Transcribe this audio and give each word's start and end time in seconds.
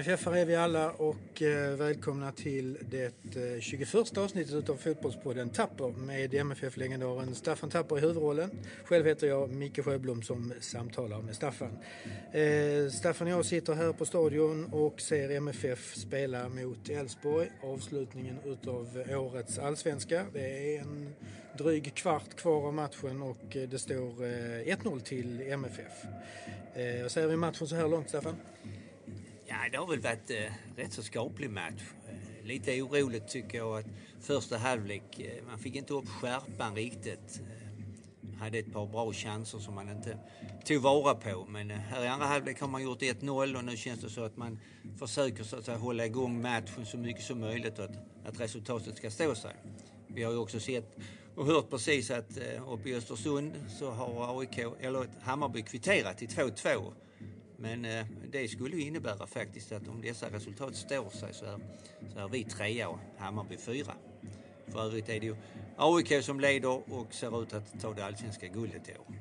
MFF-are 0.00 0.36
är 0.36 0.44
vi 0.44 0.56
alla 0.56 0.90
och 0.90 1.42
eh, 1.42 1.76
välkomna 1.76 2.32
till 2.32 2.78
det 2.90 3.36
eh, 3.36 3.60
21 3.60 4.18
avsnittet 4.18 4.68
av 4.70 4.76
Fotbollspodden 4.76 5.50
Tapper 5.50 5.88
med 5.88 6.34
MFF-legendaren 6.34 7.34
Staffan 7.34 7.70
Tapper 7.70 7.98
i 7.98 8.00
huvudrollen. 8.00 8.50
Själv 8.84 9.06
heter 9.06 9.26
jag 9.26 9.50
Micke 9.50 9.84
Sjöblom 9.84 10.22
som 10.22 10.52
samtalar 10.60 11.22
med 11.22 11.34
Staffan. 11.36 11.78
Eh, 12.32 12.90
Staffan 12.90 13.26
och 13.26 13.32
jag 13.32 13.44
sitter 13.44 13.74
här 13.74 13.92
på 13.92 14.04
stadion 14.04 14.64
och 14.64 15.00
ser 15.00 15.30
MFF 15.30 15.94
spela 15.96 16.48
mot 16.48 16.88
Elfsborg. 16.88 17.50
Avslutningen 17.62 18.38
utav 18.44 19.04
årets 19.10 19.58
allsvenska. 19.58 20.26
Det 20.32 20.76
är 20.76 20.80
en 20.80 21.14
dryg 21.58 21.94
kvart 21.94 22.36
kvar 22.36 22.66
av 22.66 22.74
matchen 22.74 23.22
och 23.22 23.56
det 23.70 23.78
står 23.78 24.24
1-0 24.64 25.00
till 25.00 25.40
MFF. 25.40 26.04
Vad 27.02 27.10
säger 27.10 27.28
vi 27.28 27.36
matchen 27.36 27.68
så 27.68 27.74
här 27.74 27.88
långt 27.88 28.08
Staffan? 28.08 28.36
Ja, 29.52 29.56
det 29.72 29.78
har 29.78 29.86
väl 29.86 30.00
varit 30.00 30.30
eh, 30.30 30.52
rätt 30.76 30.92
så 30.92 31.02
skaplig 31.02 31.50
match. 31.50 31.82
Eh, 32.08 32.46
lite 32.46 32.82
oroligt 32.82 33.28
tycker 33.28 33.58
jag 33.58 33.78
att 33.78 33.86
första 34.20 34.58
halvlek, 34.58 35.20
eh, 35.20 35.44
man 35.46 35.58
fick 35.58 35.76
inte 35.76 35.94
upp 35.94 36.08
skärpan 36.08 36.74
riktigt. 36.74 37.40
Man 38.20 38.34
hade 38.34 38.58
ett 38.58 38.72
par 38.72 38.86
bra 38.86 39.12
chanser 39.12 39.58
som 39.58 39.74
man 39.74 39.88
inte 39.88 40.18
tog 40.64 40.82
vara 40.82 41.14
på. 41.14 41.46
Men 41.48 41.70
här 41.70 42.04
i 42.04 42.08
andra 42.08 42.26
halvlek 42.26 42.60
har 42.60 42.68
man 42.68 42.82
gjort 42.82 43.02
1-0 43.02 43.56
och 43.56 43.64
nu 43.64 43.76
känns 43.76 44.00
det 44.00 44.10
så 44.10 44.24
att 44.24 44.36
man 44.36 44.58
försöker 44.98 45.44
så 45.44 45.56
att 45.56 45.64
säga, 45.64 45.78
hålla 45.78 46.06
igång 46.06 46.42
matchen 46.42 46.86
så 46.86 46.96
mycket 46.96 47.22
som 47.22 47.40
möjligt 47.40 47.78
och 47.78 47.84
att, 47.84 47.96
att 48.24 48.40
resultatet 48.40 48.96
ska 48.96 49.10
stå 49.10 49.34
sig. 49.34 49.54
Vi 50.06 50.22
har 50.22 50.32
ju 50.32 50.38
också 50.38 50.60
sett 50.60 50.96
och 51.34 51.46
hört 51.46 51.70
precis 51.70 52.10
att 52.10 52.38
uppe 52.68 52.88
i 52.88 52.94
Östersund 52.94 53.52
så 53.78 53.90
har 53.90 54.40
AIK, 54.40 54.58
eller 54.58 55.06
Hammarby 55.20 55.62
kvitterat 55.62 56.18
till 56.18 56.28
2-2. 56.28 56.92
Men 57.60 57.84
eh, 57.84 58.06
det 58.32 58.48
skulle 58.48 58.76
ju 58.76 58.82
innebära 58.82 59.26
faktiskt 59.26 59.72
att 59.72 59.88
om 59.88 60.02
dessa 60.02 60.30
resultat 60.30 60.76
står 60.76 61.10
sig 61.10 61.34
så 61.34 61.44
är, 61.44 61.58
så 62.12 62.18
är 62.18 62.28
vi 62.28 62.44
trea 62.44 62.88
och 62.88 62.98
Hammarby 63.18 63.56
fyra. 63.56 63.92
För 64.66 64.80
övrigt 64.80 65.08
är 65.08 65.20
det 65.20 65.26
ju 65.26 65.36
AIK 65.76 66.24
som 66.24 66.40
leder 66.40 66.92
och 66.92 67.14
ser 67.14 67.42
ut 67.42 67.54
att 67.54 67.80
ta 67.80 67.92
det 67.92 68.04
allsvenska 68.04 68.46
guldet 68.46 68.88
i 68.88 68.92
år. 68.92 69.14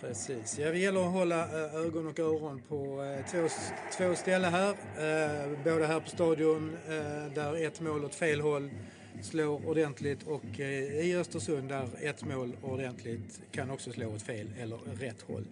Precis. 0.00 0.58
Ja, 0.58 0.70
det 0.70 0.78
gäller 0.78 1.06
att 1.06 1.12
hålla 1.12 1.44
eh, 1.44 1.74
ögon 1.74 2.06
och 2.06 2.18
öron 2.18 2.62
på 2.68 3.02
eh, 3.02 3.26
två, 3.30 3.48
två 3.98 4.14
ställen 4.14 4.52
här. 4.52 4.70
Eh, 4.70 5.64
både 5.64 5.86
här 5.86 6.00
på 6.00 6.08
stadion 6.08 6.76
där 7.34 7.66
ett 7.66 7.80
mål 7.80 8.04
åt 8.04 8.14
fel 8.14 8.40
håll 8.40 8.70
slår 9.22 9.66
ordentligt 9.68 10.22
och 10.22 10.60
eh, 10.60 11.06
i 11.06 11.16
Östersund 11.16 11.68
där 11.68 11.88
ett 12.02 12.24
mål 12.24 12.56
ordentligt 12.62 13.40
kan 13.52 13.70
också 13.70 13.92
slå 13.92 14.14
åt 14.14 14.22
fel 14.22 14.50
eller 14.58 14.76
rätt 14.76 15.22
håll. 15.22 15.46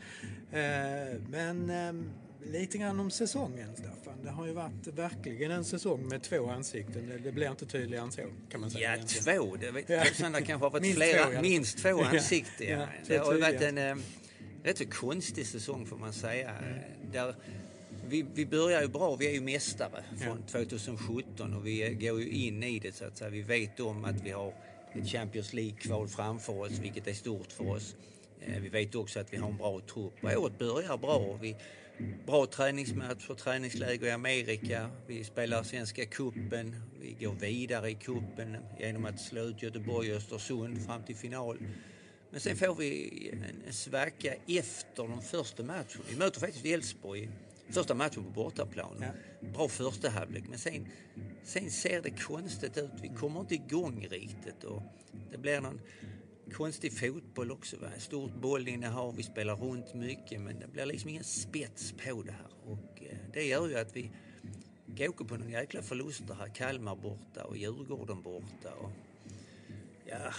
Eh, 0.53 1.21
Men 1.29 1.71
ehm, 1.71 2.11
lite 2.45 2.79
grann 2.79 3.01
om 3.01 3.11
säsongen 3.11 3.69
Staffan. 3.77 4.19
Det 4.25 4.31
har 4.31 4.47
ju 4.47 4.53
varit 4.53 4.87
verkligen 4.87 5.51
en 5.51 5.65
säsong 5.65 6.09
med 6.09 6.23
två 6.23 6.51
ansikten. 6.51 7.21
Det- 7.25 7.33
blir 7.33 7.51
inte 7.51 7.67
tydligare 7.67 8.05
än 8.05 8.13
så 8.13 8.21
kan 8.51 8.61
man 8.61 8.71
säga. 8.71 8.89
Ja, 8.91 8.95
egentligen. 8.97 9.39
två. 9.41 9.57
Det 9.57 9.71
vet 9.71 9.89
Ja. 9.89 10.05
kanske 10.47 10.53
har 10.65 10.71
varit 10.71 10.83
Minst 10.83 10.97
flera. 10.97 11.25
två, 11.25 11.33
ja. 11.33 11.43
minst 11.43 11.79
två 11.79 12.03
ansikten. 12.03 12.67
Ja, 12.69 12.79
Ja. 12.81 12.87
Det 13.07 13.17
har 13.17 13.35
ju 13.35 13.41
varit 13.41 13.61
en 13.63 13.79
eh, 13.79 13.97
rätt 14.63 14.79
så 14.79 14.87
konstig 14.87 15.47
säsong 15.47 15.87
får 15.87 15.97
man 15.97 16.13
säga. 16.13 16.51
Mm. 16.51 16.79
Där 17.13 17.35
vi, 18.09 18.27
vi 18.35 18.47
börjar 18.47 18.83
ju 18.83 18.89
bra. 18.89 19.17
Vi 19.17 19.27
är 19.27 19.33
ju 19.33 19.41
mästare 19.41 20.05
från 20.19 20.43
2017 20.43 21.55
och 21.55 21.67
vi 21.67 21.95
går 22.01 22.21
ju 22.23 22.29
in 22.31 22.63
i 22.63 22.79
det 22.79 22.95
så 22.95 23.05
att 23.05 23.17
säga. 23.17 23.31
Vi 23.31 23.43
vet 23.43 23.81
om 23.81 24.05
att 24.05 24.21
vi 24.25 24.31
har 24.31 24.55
ett 24.95 25.09
Champions 25.09 25.53
League-kval 25.53 26.09
framför 26.09 26.61
oss, 26.61 26.79
vilket 26.83 27.07
är 27.07 27.13
stort 27.13 27.53
för 27.53 27.71
oss. 27.71 27.97
Eh, 28.41 28.61
Vi 28.61 28.69
vet 28.69 28.95
också 28.95 29.21
att 29.21 29.33
vi 29.33 29.37
har 29.37 29.49
en 29.51 29.57
bra 29.57 29.81
trupp. 29.81 30.13
Och 30.25 30.43
Året 30.43 30.59
börjar 30.59 30.97
bra. 30.97 31.15
och 31.17 31.45
Vi, 31.45 31.57
bra 32.27 32.47
träningsmatcher, 32.47 33.35
träningsläger 33.35 34.07
i 34.07 34.11
Amerika. 34.11 34.91
Vi 35.07 35.25
spelar 35.25 35.63
Svenska 35.63 36.05
kuppen. 36.07 36.77
Vi 37.01 37.17
går 37.25 37.33
vidare 37.35 37.91
i 37.91 37.95
kuppen 37.95 38.57
genom 38.79 39.05
att 39.05 39.21
slå 39.21 39.43
ut 39.43 39.63
Göteborg 39.63 40.11
och 40.11 40.17
Östersund 40.17 40.87
fram 40.87 41.03
till 41.03 41.17
final. 41.17 41.59
Men 42.31 42.41
sen 42.41 42.57
får 42.57 42.75
vi 42.75 43.31
en, 43.33 43.45
en 43.67 43.73
svacka 43.73 44.35
efter 44.49 45.09
de 45.09 45.23
första 45.23 45.63
matcherna. 45.63 45.85
Vi 46.11 46.17
möter 46.17 46.41
faktiskt 46.41 46.65
Elfsborg 46.67 47.29
första 47.71 47.95
matchen 47.95 48.25
på 48.25 48.31
bortaplan. 48.31 49.05
Bra 49.55 49.69
första 49.69 50.11
halvlek, 50.11 50.45
men 50.49 50.59
sen, 50.59 50.89
sen 51.43 51.71
ser 51.71 52.03
det 52.03 52.11
konstigt 52.11 52.79
ut. 52.79 52.91
Vi 53.03 53.09
kommer 53.09 53.41
inte 53.41 53.55
igång 53.55 54.07
riktigt 54.11 54.65
och 54.65 54.83
det 55.31 55.39
blir 55.39 55.61
någon 55.61 55.81
konstig 56.53 56.99
fotboll 56.99 57.51
också. 57.51 57.77
Va? 57.77 57.89
Stort 57.99 58.35
bollinnehav, 58.35 59.17
vi 59.17 59.23
spelar 59.23 59.57
runt 59.57 59.95
mycket 59.95 60.41
men 60.41 60.59
det 60.59 60.67
blir 60.67 60.87
liksom 60.87 61.11
ingen 61.11 61.25
spets 61.25 61.93
på 61.93 62.23
det 62.23 62.33
här. 62.33 62.73
Och 62.73 63.03
eh, 63.03 63.17
det 63.33 63.45
gör 63.45 63.69
ju 63.69 63.79
att 63.79 63.97
vi 63.97 64.11
åker 65.09 65.25
på 65.25 65.37
några 65.37 65.51
jäkla 65.51 65.83
förluster 65.83 66.35
här. 66.35 66.49
Kalmar 66.49 66.97
borta 66.97 67.45
och 67.45 67.57
Djurgården 67.57 68.23
borta. 68.23 68.75
Och, 68.81 68.91
ja, 70.07 70.33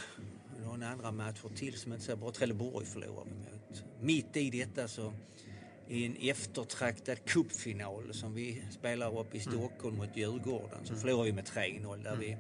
några 0.66 0.88
andra 0.88 1.12
matcher 1.12 1.50
till 1.56 1.74
som 1.74 1.94
inte 1.94 2.06
ser 2.06 2.16
bra. 2.16 2.32
Trelleborg 2.32 2.86
förlorar 2.86 3.26
vi 3.26 3.32
mot. 3.32 3.84
Mitt 4.02 4.38
i 4.38 4.50
detta 4.50 4.88
så 4.88 5.14
i 5.90 6.06
en 6.06 6.16
eftertraktad 6.20 7.26
cupfinal 7.26 8.14
som 8.14 8.34
vi 8.34 8.64
spelar 8.72 9.20
upp 9.20 9.36
i 9.36 9.40
Stockholm 9.40 9.98
mot 9.98 10.18
Djurgården. 10.18 10.80
Så 10.86 10.96
förlorar 10.96 11.24
vi 11.24 11.32
med 11.32 11.46
3-0 11.46 12.04
där 12.04 12.16
vi 12.16 12.38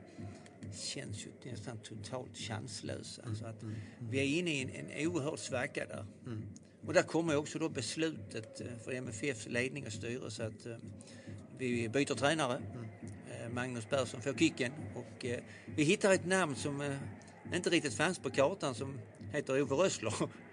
känns 0.73 1.25
ju 1.25 1.51
nästan 1.51 1.77
totalt 1.77 2.37
chanslösa. 2.37 3.21
Alltså 3.27 3.45
att 3.45 3.63
vi 3.99 4.19
är 4.19 4.39
inne 4.39 4.51
i 4.51 4.61
en, 4.61 4.69
en 4.69 5.07
oerhörd 5.07 5.39
svacka 5.39 5.85
där. 5.85 6.05
Och 6.87 6.93
där 6.93 7.03
kommer 7.03 7.35
också 7.35 7.59
då 7.59 7.69
beslutet 7.69 8.61
eh, 8.61 8.67
för 8.83 8.91
MFFs 8.91 9.47
ledning 9.47 9.85
och 9.85 9.93
styrelse 9.93 10.45
att 10.45 10.65
eh, 10.65 10.75
vi 11.57 11.89
byter 11.89 12.15
tränare. 12.15 12.61
Eh, 13.31 13.53
Magnus 13.53 13.85
Persson 13.85 14.21
får 14.21 14.33
kicken 14.33 14.71
och 14.95 15.25
vi 15.65 15.83
hittar 15.83 16.13
ett 16.13 16.25
namn 16.25 16.55
som 16.55 16.97
inte 17.53 17.69
riktigt 17.69 17.93
fanns 17.93 18.19
på 18.19 18.29
kartan 18.29 18.75
som 18.75 18.99
heter 19.31 19.61
Ove 19.61 19.75
Rössler. 19.75 20.13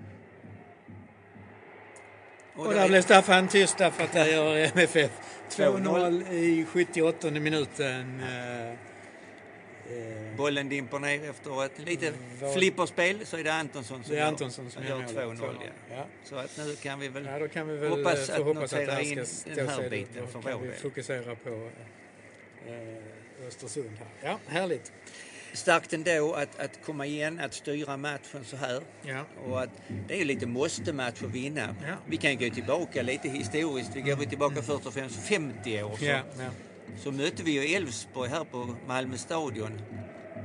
Och 2.56 2.64
då 2.64 2.70
där 2.70 2.84
är- 2.84 2.88
blev 2.88 3.02
Staffan 3.02 3.48
tyst 3.48 3.78
därför 3.78 4.04
att 4.04 4.12
där 4.12 4.26
gör 4.26 4.56
MFF 4.56 5.10
2-0 5.50 5.82
2-0 5.82 6.32
i 6.32 6.66
78 6.72 7.30
minuten. 7.30 8.20
Eh, 8.20 8.68
eh, 8.70 8.76
Bollen 10.36 10.68
dimper 10.68 10.98
ner 10.98 11.30
efter 11.30 11.64
ett 11.64 11.78
litet 11.78 12.14
Vad- 12.40 12.54
flipperspel 12.54 13.26
så 13.26 13.36
är 13.36 13.44
det 13.44 13.52
Antonsson 13.52 14.04
som 14.04 14.14
Det 14.14 14.20
är 14.20 14.24
Antonsson 14.26 14.70
som 14.70 14.82
gör 14.84 15.00
gör 15.00 15.06
2-0. 15.06 15.34
målet. 15.36 15.58
Ja. 15.90 15.96
Ja. 15.96 16.04
Så 16.24 16.36
att 16.36 16.56
nu 16.58 16.76
kan 16.76 16.98
vi 17.00 17.08
väl 17.08 17.24
Ja, 17.24 17.38
då 17.38 17.48
kan 17.48 17.68
vi 17.68 17.76
väl 17.76 17.90
hoppas 17.90 18.28
eh, 18.30 18.36
att 18.48 18.54
notera 18.56 19.00
in 19.00 19.24
den 19.54 19.68
här 19.68 19.90
biten 19.90 20.26
för 20.28 20.38
vår 20.38 20.66
del. 20.66 20.72
fokusera 20.74 21.34
på 21.34 21.68
eh, 22.68 23.46
Östersund 23.48 23.90
här. 23.98 24.30
Ja, 24.30 24.38
härligt. 24.46 24.92
Starkt 25.54 25.92
ändå 25.92 26.32
att, 26.32 26.60
att 26.60 26.84
komma 26.84 27.06
igen, 27.06 27.40
att 27.40 27.54
styra 27.54 27.96
matchen 27.96 28.44
så 28.44 28.56
här. 28.56 28.82
Ja. 29.02 29.24
Och 29.46 29.62
att 29.62 29.70
det 30.08 30.20
är 30.20 30.24
lite 30.24 30.46
måste-match 30.46 31.22
att 31.22 31.30
vinna. 31.30 31.74
Ja. 31.86 31.94
Vi 32.06 32.16
kan 32.16 32.38
gå 32.38 32.50
tillbaka 32.50 33.02
lite 33.02 33.28
historiskt. 33.28 33.90
Vi 33.96 34.00
går 34.00 34.16
tillbaka 34.16 34.62
först 34.62 34.86
och 34.86 34.94
främst 34.94 35.28
50 35.28 35.82
år. 35.82 35.96
Så, 35.96 36.04
Ja, 36.04 36.20
så 36.98 37.12
mötte 37.12 37.42
vi 37.42 37.50
ju 37.50 37.74
Elfsborg 37.74 38.30
här 38.30 38.44
på 38.44 38.76
Malmö 38.86 39.16
stadion. 39.16 39.80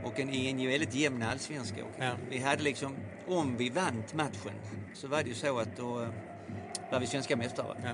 Och 0.04 0.20
en, 0.20 0.30
en 0.30 0.60
ju 0.60 0.70
väldigt 0.70 0.96
jämn 0.96 1.24
allsvenska. 1.24 1.78
Ja. 2.00 2.12
Vi 2.30 2.38
hade 2.38 2.64
liksom, 2.64 2.96
om 3.28 3.58
vi 3.58 3.70
vann 3.70 4.04
matchen 4.14 4.54
så 4.94 5.08
var 5.08 5.24
det 5.24 5.30
ju 5.30 5.36
så 5.36 5.60
att 5.60 5.78
då 5.78 6.02
eh, 6.02 6.10
var 6.92 7.00
vi 7.00 7.08
svenska 7.08 7.36
mästare. 7.36 7.78
Ja. 7.84 7.90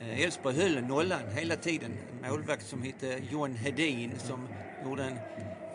Eh, 0.00 0.20
Elfsborg 0.20 0.56
höll 0.56 0.82
nollan 0.82 1.20
hela 1.36 1.56
tiden. 1.56 1.92
En 2.22 2.30
målvakt 2.30 2.66
som 2.66 2.82
hette 2.82 3.18
John 3.30 3.56
Hedin 3.56 4.12
som 4.18 4.48
gjorde 4.84 5.04
en, 5.04 5.18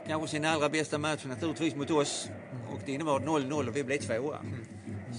kanske 0.07 0.27
sin 0.27 0.45
allra 0.45 0.69
bästa 0.69 0.97
match 0.97 1.25
naturligtvis 1.25 1.75
mot 1.75 1.91
oss. 1.91 2.29
Och 2.73 2.79
det 2.85 2.91
innebar 2.91 3.19
0-0 3.19 3.67
och 3.67 3.75
vi 3.75 3.83
blev 3.83 3.97
tvåa. 3.97 4.39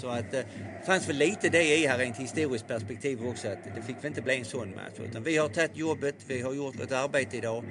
Så 0.01 0.09
att 0.09 0.35
eh, 0.35 0.41
det 0.81 0.87
fanns 0.87 1.09
väl 1.09 1.17
lite 1.17 1.49
det 1.49 1.79
i 1.79 1.87
här 1.87 1.99
rent 1.99 2.17
historiskt 2.17 2.69
perspektiv 2.69 3.27
också 3.27 3.49
att 3.49 3.65
det 3.77 3.83
fick 3.83 3.97
väl 3.97 4.07
inte 4.07 4.23
bli 4.23 4.39
en 4.39 4.45
sån 4.45 4.71
match. 4.71 5.09
Utan 5.09 5.23
vi 5.23 5.37
har 5.37 5.49
tagit 5.49 5.77
jobbet, 5.77 6.15
vi 6.27 6.41
har 6.41 6.53
gjort 6.53 6.81
ett 6.81 6.93
arbete 6.93 7.37
idag 7.37 7.65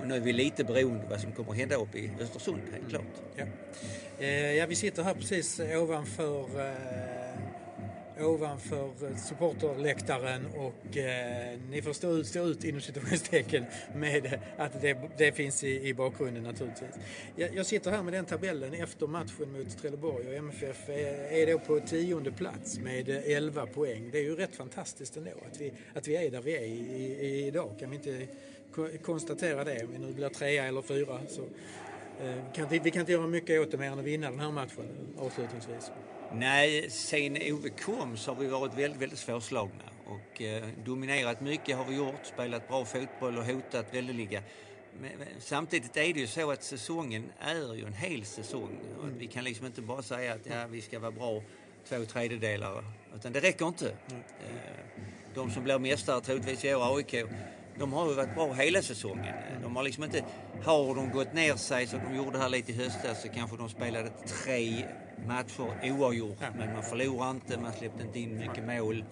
och 0.00 0.08
nu 0.08 0.16
är 0.16 0.20
vi 0.20 0.32
lite 0.32 0.64
beroende 0.64 1.04
av 1.04 1.10
vad 1.10 1.20
som 1.20 1.32
kommer 1.32 1.50
att 1.50 1.56
hända 1.56 1.76
uppe 1.76 1.98
i 1.98 2.10
Östersund 2.20 2.62
helt 2.72 2.88
klart. 2.88 3.22
Ja. 3.36 3.44
Eh, 4.18 4.52
ja, 4.52 4.66
vi 4.66 4.74
sitter 4.74 5.02
här 5.02 5.14
precis 5.14 5.60
ovanför, 5.60 6.40
eh, 6.40 7.21
ovanför 8.20 8.90
eh, 9.06 9.16
supporterläktaren 9.16 10.46
och 10.56 10.96
eh, 10.96 11.58
ni 11.70 11.82
får 11.82 11.92
stå 11.92 12.10
ut, 12.10 12.26
stå 12.26 12.44
ut 12.44 12.64
inom 12.64 12.80
situationstecken 12.80 13.64
med 13.94 14.40
att 14.56 14.80
det, 14.80 14.96
det 15.18 15.32
finns 15.32 15.64
i, 15.64 15.88
i 15.88 15.94
bakgrunden 15.94 16.42
naturligtvis. 16.42 16.90
Jag, 17.36 17.56
jag 17.56 17.66
sitter 17.66 17.90
här 17.90 18.02
med 18.02 18.12
den 18.12 18.24
tabellen 18.24 18.74
efter 18.74 19.06
matchen 19.06 19.52
mot 19.52 19.78
Trelleborg 19.78 20.28
och 20.28 20.34
MFF 20.34 20.88
är, 20.88 21.32
är 21.32 21.52
då 21.52 21.58
på 21.58 21.80
tionde 21.80 22.32
plats 22.32 22.78
med 22.78 23.08
11 23.08 23.66
poäng. 23.66 24.08
Det 24.12 24.18
är 24.18 24.22
ju 24.22 24.36
rätt 24.36 24.56
fantastiskt 24.56 25.16
ändå 25.16 25.30
att 25.50 25.60
vi, 25.60 25.72
att 25.94 26.08
vi 26.08 26.26
är 26.26 26.30
där 26.30 26.42
vi 26.42 26.56
är 26.56 26.62
i, 26.62 27.26
i, 27.26 27.46
idag. 27.46 27.70
Kan 27.80 27.90
vi 27.90 27.96
inte 27.96 28.26
konstatera 29.02 29.64
det? 29.64 29.84
Om 29.84 29.92
vi 29.92 29.98
nu 29.98 30.12
blir 30.12 30.28
trea 30.28 30.64
eller 30.64 30.82
fyra 30.82 31.20
så 31.28 31.42
Eh, 32.20 32.52
kan, 32.52 32.68
vi 32.68 32.90
kan 32.90 33.00
inte 33.00 33.12
göra 33.12 33.26
mycket 33.26 33.60
åt 33.60 33.70
det 33.70 33.78
mer 33.78 33.86
än 33.86 33.98
att 33.98 34.04
vinna 34.04 34.30
den 34.30 34.40
här 34.40 34.50
matchen 34.50 34.84
avslutningsvis. 35.18 35.90
Nej, 36.34 36.90
sen 36.90 37.36
Ove 37.52 37.68
kom 37.68 38.16
så 38.16 38.34
har 38.34 38.40
vi 38.40 38.48
varit 38.48 38.74
väldigt, 38.74 39.02
väldigt 39.02 39.18
svårslagna. 39.18 39.84
och 40.06 40.42
eh, 40.42 40.64
dominerat 40.84 41.40
mycket 41.40 41.76
har 41.76 41.84
vi 41.84 41.96
gjort, 41.96 42.26
spelat 42.26 42.68
bra 42.68 42.84
fotboll 42.84 43.38
och 43.38 43.44
hotat 43.44 43.94
väldeliga. 43.94 44.42
Men, 45.00 45.10
men, 45.18 45.28
samtidigt 45.38 45.96
är 45.96 46.14
det 46.14 46.20
ju 46.20 46.26
så 46.26 46.50
att 46.50 46.62
säsongen 46.62 47.32
är 47.38 47.74
ju 47.74 47.86
en 47.86 47.92
hel 47.92 48.24
säsong. 48.24 48.78
Och 49.00 49.08
vi 49.18 49.26
kan 49.26 49.44
liksom 49.44 49.66
inte 49.66 49.82
bara 49.82 50.02
säga 50.02 50.34
att 50.34 50.46
ja, 50.46 50.66
vi 50.66 50.80
ska 50.80 50.98
vara 50.98 51.10
bra 51.10 51.42
två 51.88 52.04
tredjedelar. 52.04 52.84
Utan 53.14 53.32
det 53.32 53.40
räcker 53.40 53.66
inte. 53.66 53.96
Mm. 54.10 54.22
De 55.34 55.50
som 55.50 55.64
blir 55.64 55.78
mästare 55.78 56.20
troligtvis 56.20 56.64
i 56.64 56.74
år, 56.74 56.96
AIK, 56.96 57.24
de 57.78 57.92
har 57.92 58.08
ju 58.08 58.14
varit 58.14 58.34
bra 58.34 58.52
hela 58.52 58.82
säsongen. 58.82 59.34
De 59.62 59.76
har 59.76 59.82
liksom 59.82 60.04
inte, 60.04 60.24
har 60.64 60.94
de 60.94 61.10
gått 61.10 61.32
ner 61.32 61.54
sig 61.54 61.86
som 61.86 62.00
de 62.08 62.16
gjorde 62.16 62.38
här 62.38 62.48
lite 62.48 62.72
i 62.72 62.74
höstas 62.74 63.22
så 63.22 63.28
kanske 63.28 63.56
de 63.56 63.68
spelade 63.68 64.10
tre 64.44 64.84
matcher 65.26 65.92
oavgjort. 65.92 66.36
Ja. 66.40 66.46
Men 66.58 66.72
man 66.72 66.82
förlorar 66.82 67.30
inte, 67.30 67.58
man 67.58 67.72
släppte 67.72 68.02
inte 68.02 68.18
in 68.18 68.38
mycket 68.38 68.64
mål. 68.64 69.04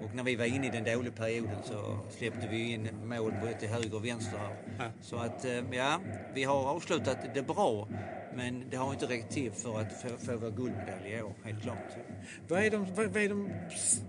Och 0.00 0.14
när 0.14 0.22
vi 0.22 0.36
var 0.36 0.44
inne 0.44 0.66
i 0.66 0.70
den 0.70 0.84
dåliga 0.84 1.12
perioden 1.12 1.62
så 1.64 1.98
släppte 2.10 2.48
vi 2.50 2.72
in 2.72 2.88
mål 3.04 3.32
både 3.40 3.54
till 3.54 3.68
höger 3.68 3.94
och 3.94 4.04
vänster 4.04 4.38
här. 4.38 4.56
Ja. 4.78 4.84
Så 5.00 5.16
att, 5.16 5.44
eh, 5.44 5.62
ja, 5.72 6.00
vi 6.34 6.44
har 6.44 6.68
avslutat 6.68 7.18
det 7.34 7.42
bra. 7.42 7.88
Men 8.36 8.64
det 8.70 8.76
har 8.76 8.92
inte 8.92 9.06
räckt 9.06 9.32
till 9.32 9.52
för 9.52 9.80
att 9.80 10.02
få, 10.02 10.08
få 10.08 10.36
vår 10.36 10.50
guldmedalj 10.50 11.10
i 11.10 11.22
år, 11.22 11.32
helt 11.44 11.62
klart. 11.62 11.96
Vad 12.48 12.64
är, 12.64 12.70
de, 12.70 12.94
vad, 12.94 13.16
är 13.16 13.28
de 13.28 13.50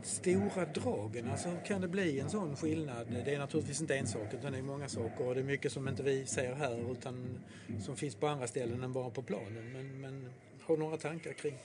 stora 0.03 0.65
dragen? 0.65 1.31
Alltså, 1.31 1.49
hur 1.49 1.65
kan 1.65 1.81
det 1.81 1.87
bli 1.87 2.19
en 2.19 2.29
sån 2.29 2.55
skillnad? 2.55 3.07
Det 3.25 3.33
är 3.33 3.39
naturligtvis 3.39 3.81
inte 3.81 3.95
en 3.95 4.07
sak, 4.07 4.33
utan 4.33 4.51
det 4.51 4.57
är 4.57 4.61
många 4.61 4.87
saker. 4.87 5.27
Och 5.27 5.35
det 5.35 5.41
är 5.41 5.45
mycket 5.45 5.71
som 5.71 5.87
inte 5.87 6.03
vi 6.03 6.25
ser 6.25 6.55
här, 6.55 6.64
utan 6.71 7.43
som 7.85 7.97
finns 7.97 8.15
på 8.15 8.27
andra 8.27 8.47
ställen 8.47 8.83
än 8.83 8.93
bara 8.93 9.09
på 9.09 9.21
planen. 9.21 9.71
Men, 9.73 10.01
men 10.01 10.29
har 10.61 10.77
du 10.77 10.83
några 10.83 10.97
tankar 10.97 11.33
kring? 11.33 11.57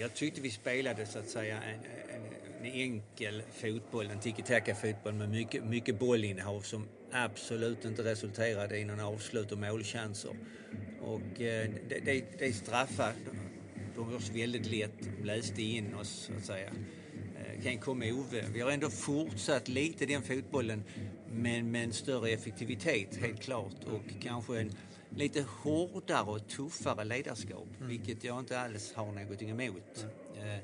Jag 0.00 0.14
tyckte 0.14 0.40
vi 0.40 0.50
spelade 0.50 1.06
så 1.06 1.18
att 1.18 1.28
säga 1.28 1.62
en, 1.62 1.80
en, 2.14 2.22
en 2.60 2.72
enkel 2.72 3.42
fotboll, 3.52 4.10
en 4.10 4.20
tiki-taka-fotboll 4.20 5.14
med 5.14 5.28
mycket, 5.28 5.64
mycket 5.64 5.98
bollinnehav 5.98 6.60
som 6.60 6.88
absolut 7.10 7.84
inte 7.84 8.02
resulterade 8.02 8.78
i 8.78 8.84
någon 8.84 9.00
avslut 9.00 9.52
och 9.52 9.58
målchanser. 9.58 10.36
Och 11.00 11.40
eh, 11.40 11.70
det, 11.88 11.98
det, 12.04 12.24
det 12.38 12.52
straffar, 12.52 13.12
de 13.96 14.12
var 14.12 14.38
väldigt 14.38 14.66
lätt, 14.66 14.92
de 15.18 15.24
läste 15.24 15.62
in 15.62 15.94
oss 15.94 16.08
så 16.08 16.32
att 16.32 16.44
säga. 16.44 16.70
Eh, 17.38 17.62
kan 17.62 17.78
komma 17.78 18.04
Ove. 18.04 18.44
Vi 18.52 18.60
har 18.60 18.70
ändå 18.70 18.90
fortsatt 18.90 19.68
lite 19.68 20.06
den 20.06 20.22
fotbollen 20.22 20.84
men 21.32 21.70
med 21.70 21.84
en 21.84 21.92
större 21.92 22.30
effektivitet 22.30 23.16
helt 23.16 23.40
klart 23.40 23.84
och 23.84 24.22
kanske 24.22 24.60
en 24.60 24.72
lite 25.10 25.44
hårdare 25.62 26.30
och 26.30 26.48
tuffare 26.48 27.04
ledarskap 27.04 27.68
mm. 27.76 27.88
vilket 27.88 28.24
jag 28.24 28.38
inte 28.38 28.60
alls 28.60 28.92
har 28.94 29.12
någonting 29.12 29.50
emot. 29.50 30.06
Mm. 30.40 30.60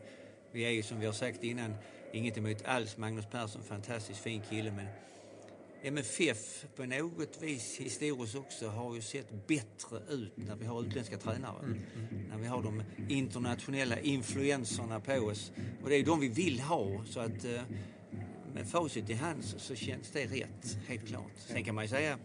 Vi 0.53 0.65
är 0.65 0.71
ju 0.71 0.83
som 0.83 1.01
vi 1.01 1.07
har 1.07 1.13
sagt 1.13 1.45
innan 1.45 1.75
inget 2.13 2.39
emot 2.39 2.65
alls 2.65 2.97
Magnus 2.97 3.27
Persson, 3.27 3.63
fantastiskt 3.63 4.21
fin 4.21 4.43
kille 4.51 4.73
men 4.73 4.87
MFF 5.85 6.65
på 6.77 6.85
något 6.85 7.43
vis 7.43 7.77
historiskt 7.81 8.35
också 8.35 8.69
har 8.69 8.95
ju 8.95 9.03
sett 9.03 9.47
bättre 9.47 9.99
ut 10.09 10.37
när 10.37 10.57
vi 10.57 10.67
har 10.67 10.83
utländska 10.83 11.17
tränare. 11.19 11.65
Mm. 11.65 11.81
När 12.31 12.39
vi 12.39 12.47
har 12.47 12.63
de 12.63 12.83
internationella 13.09 13.99
influenserna 13.99 15.01
på 15.01 15.13
oss. 15.13 15.53
Och 15.83 15.89
det 15.89 15.97
är 15.97 16.05
de 16.05 16.21
vi 16.21 16.29
vill 16.29 16.61
ha. 16.61 17.05
Så 17.07 17.21
att 17.21 17.45
eh, 17.45 17.63
med 18.55 18.67
facit 18.67 19.11
i 19.11 19.15
hand 19.15 19.45
så, 19.45 19.59
så 19.59 19.75
känns 19.75 20.11
det 20.11 20.27
rätt, 20.27 20.79
helt 20.87 21.09
klart. 21.09 21.33
Sen 21.37 21.65
kan 21.65 21.75
man 21.75 21.85
ju 21.85 21.89
säga 21.89 22.19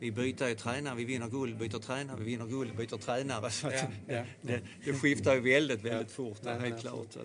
vi 0.00 0.10
byter 0.10 0.48
ju 0.48 0.54
tränare, 0.54 0.94
vi 0.94 1.04
vinner 1.04 1.28
guld, 1.28 1.58
byter 1.58 1.78
tränare, 1.78 2.16
vi 2.18 2.24
vinner 2.24 2.46
guld, 2.46 2.76
byter 2.76 2.98
tränare. 2.98 3.50
Så 3.50 3.66
ja, 3.66 3.86
ja, 4.06 4.24
det, 4.42 4.60
det, 4.84 4.92
skiftar 4.92 5.34
ju 5.34 5.40
väldigt, 5.40 5.82
väldigt 5.82 6.10
fort, 6.12 6.44
helt 6.44 6.60
nej, 6.60 6.80
klart. 6.80 7.16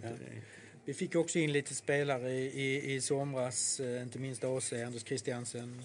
Vi 0.86 0.94
fick 0.94 1.16
också 1.16 1.40
in 1.40 1.52
lite 1.52 1.76
spelare 1.76 2.32
i, 2.32 2.62
i, 2.62 2.96
i 2.96 3.02
somras, 3.02 3.80
eh, 3.80 4.02
inte 4.02 4.20
minst 4.20 4.44
AC, 4.44 4.74
Anders 4.74 5.04
Christiansen. 5.04 5.82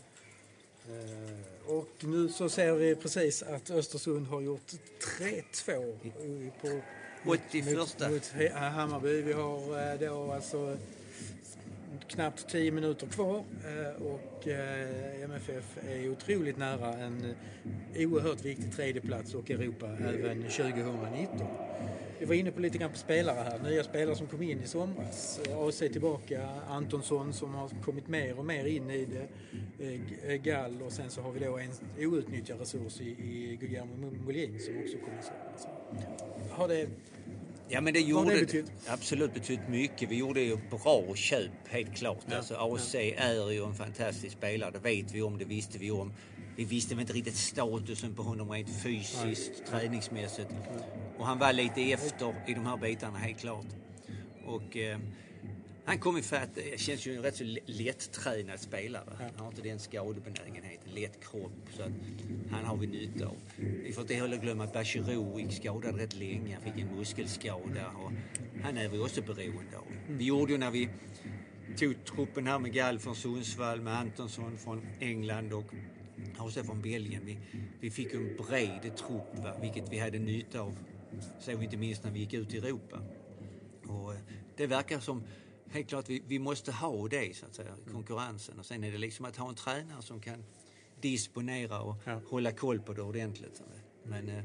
Eh, 0.89 1.71
och 1.71 1.91
nu 2.01 2.29
så 2.29 2.49
ser 2.49 2.73
vi 2.73 2.95
precis 2.95 3.43
att 3.43 3.71
Östersund 3.71 4.27
har 4.27 4.41
gjort 4.41 4.73
3-2 5.19 6.51
på 6.61 6.83
81 7.31 7.77
mot, 7.77 8.11
mot 8.11 8.53
Hammarby. 8.53 9.23
Vi 9.23 9.33
har 9.33 9.93
eh, 9.93 10.01
då 10.01 10.33
alltså 10.33 10.77
knappt 12.11 12.49
10 12.49 12.71
minuter 12.73 13.07
kvar 13.07 13.37
eh, 13.37 14.03
och 14.07 14.49
eh, 14.49 15.23
MFF 15.25 15.79
är 15.89 16.11
otroligt 16.11 16.59
nära 16.59 16.95
en 16.95 17.35
oerhört 17.97 18.45
viktig 18.45 18.73
tredjeplats 18.73 19.35
och 19.35 19.51
Europa 19.51 19.87
även 19.87 20.43
2019. 20.43 21.47
Vi 22.19 22.27
var 22.27 22.35
inne 22.35 22.51
på 22.51 22.61
lite 22.61 22.79
grann 22.79 22.91
på 22.91 22.99
spelare 22.99 23.41
här, 23.51 23.59
nya 23.59 23.85
spelare 23.85 24.17
som 24.17 24.27
kom 24.27 24.43
in 24.43 24.61
i 24.61 24.67
somras. 24.67 25.41
Eh, 25.49 25.59
AC 25.59 25.79
tillbaka, 25.79 26.49
Antonsson 26.69 27.33
som 27.33 27.55
har 27.55 27.69
kommit 27.85 28.09
mer 28.09 28.39
och 28.39 28.45
mer 28.45 28.65
in 28.65 28.91
i 28.91 29.05
det, 29.05 30.39
Gall 30.39 30.83
och 30.83 30.93
sen 30.93 31.11
så 31.11 31.21
har 31.21 31.33
vi 31.33 31.41
då 31.41 31.59
en 31.59 31.71
outnyttjad 32.07 32.61
resurs 32.61 33.01
i, 33.01 33.09
i 33.09 33.59
Guillermo 33.61 34.11
Molin 34.25 34.59
som 34.61 34.79
också 34.79 34.97
kom 34.99 35.13
i 35.21 35.23
somras. 35.23 35.67
Har 36.51 36.69
det 36.69 36.89
Ja 37.73 37.81
men 37.81 37.95
det 37.95 38.01
gjorde 38.01 38.35
det 38.35 38.41
betytt? 38.41 38.73
absolut 38.87 39.35
betytt 39.35 39.69
mycket. 39.69 40.11
Vi 40.11 40.17
gjorde 40.17 40.41
ju 40.41 40.57
bra 40.71 41.15
köp 41.15 41.69
helt 41.69 41.97
klart. 41.97 42.19
Ja, 42.27 42.37
alltså 42.37 42.55
AC 42.55 42.95
ja. 42.95 43.01
är 43.01 43.51
ju 43.51 43.65
en 43.65 43.75
fantastisk 43.75 44.37
spelare, 44.37 44.71
det 44.71 44.79
vet 44.79 45.15
vi 45.15 45.23
om, 45.23 45.39
det 45.39 45.45
visste 45.45 45.79
vi 45.79 45.91
om. 45.91 46.13
Vi 46.57 46.65
visste 46.65 46.95
väl 46.95 47.01
inte 47.01 47.13
riktigt 47.13 47.37
statusen 47.37 48.15
på 48.15 48.23
honom 48.23 48.51
rent 48.51 48.83
fysiskt, 48.83 49.53
Nej. 49.57 49.81
träningsmässigt. 49.81 50.51
Och 51.19 51.27
han 51.27 51.39
var 51.39 51.53
lite 51.53 51.93
efter 51.93 52.35
i 52.47 52.55
de 52.55 52.67
här 52.67 52.77
bitarna 52.77 53.19
helt 53.19 53.41
klart. 53.41 53.67
Och 54.47 54.77
eh, 54.77 54.99
han 55.85 55.99
kom 55.99 56.17
ju 56.17 56.23
för 56.23 56.37
att 56.37 56.55
det 56.55 56.81
känns 56.81 57.07
ju 57.07 57.17
en 57.17 57.23
rätt 57.23 57.37
så 57.37 57.45
lättränad 57.67 58.61
spelare. 58.61 59.05
Han 59.19 59.31
har 59.37 59.49
inte 59.49 59.63
den 59.63 59.79
skadebenägenheten, 59.79 60.95
lätt 60.95 61.25
kropp. 61.25 61.53
Så 61.77 61.83
att 61.83 61.93
han 62.51 62.65
har 62.65 62.77
vi 62.77 62.87
nytta 62.87 63.27
av. 63.27 63.37
Vi 63.57 63.93
får 63.93 64.03
inte 64.03 64.15
heller 64.15 64.37
glömma 64.37 64.65
att 64.65 64.73
Bachirou 64.73 65.41
gick 65.41 65.53
skadad 65.53 65.97
rätt 65.97 66.17
länge. 66.17 66.55
Han 66.55 66.73
fick 66.73 66.83
en 66.83 66.97
muskelskada 66.97 67.87
och 67.89 68.13
han 68.63 68.77
är 68.77 68.89
vi 68.89 68.99
också 68.99 69.23
beroende 69.23 69.77
av. 69.77 69.87
Vi 70.09 70.25
gjorde 70.25 70.53
ju 70.53 70.59
när 70.59 70.71
vi 70.71 70.89
tog 71.77 72.05
truppen 72.05 72.47
här 72.47 72.59
med 72.59 72.73
Gall 72.73 72.99
från 72.99 73.17
Sundsvall, 73.17 73.81
med 73.81 73.99
Antonsson 73.99 74.59
från 74.59 74.87
England 75.01 75.53
och 75.53 75.75
Jose 76.39 76.65
från 76.65 76.83
Belgien. 76.83 77.23
Vi, 77.25 77.39
vi 77.81 77.91
fick 77.91 78.15
en 78.15 78.37
bred 78.37 78.97
trupp, 78.97 79.45
va, 79.45 79.53
vilket 79.61 79.93
vi 79.93 79.99
hade 79.99 80.19
nytta 80.19 80.61
av. 80.61 80.77
Såg 81.41 81.55
vi 81.55 81.65
inte 81.65 81.77
minst 81.77 82.05
när 82.05 82.11
vi 82.11 82.21
gick 82.21 82.35
ut 82.35 82.55
i 82.55 82.59
Europa. 82.59 83.01
Och 83.87 84.13
eh, 84.13 84.21
det 84.57 84.67
verkar 84.67 85.01
som 85.01 85.23
helt 85.71 85.89
klart 85.89 86.09
vi, 86.09 86.23
vi 86.27 86.39
måste 86.39 86.73
ha 86.73 87.09
det, 87.09 87.37
så 87.37 87.47
att 87.47 87.55
säga, 87.55 87.77
konkurrensen. 87.93 88.59
Och 88.59 88.67
sen 88.67 88.85
är 88.85 88.93
det 88.93 88.99
liksom 88.99 89.25
att 89.25 89.37
ha 89.37 89.49
en 89.49 89.55
tränare 89.55 90.03
som 90.03 90.21
kan 90.21 90.45
disponera 91.01 91.81
och 91.81 91.97
ja. 92.05 92.21
hålla 92.29 92.53
koll 92.53 92.81
på 92.81 92.93
det 92.93 93.03
ordentligt. 93.03 93.63
Men 94.03 94.29
eh, 94.29 94.45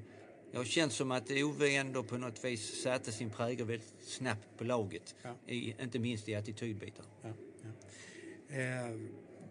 har 0.53 0.63
känts 0.63 0.95
som 0.95 1.11
att 1.11 1.31
Ove 1.31 1.75
ändå 1.75 2.03
på 2.03 2.17
något 2.17 2.45
vis 2.45 2.81
satte 2.81 3.11
sin 3.11 3.29
prägel 3.29 3.67
väldigt 3.67 3.93
snabbt 4.01 4.57
på 4.57 4.63
laget. 4.63 5.15
Ja. 5.21 5.35
I, 5.47 5.75
inte 5.81 5.99
minst 5.99 6.29
i 6.29 6.35
attitydbitar. 6.35 7.05
Ja, 7.21 7.29
ja. 7.61 7.69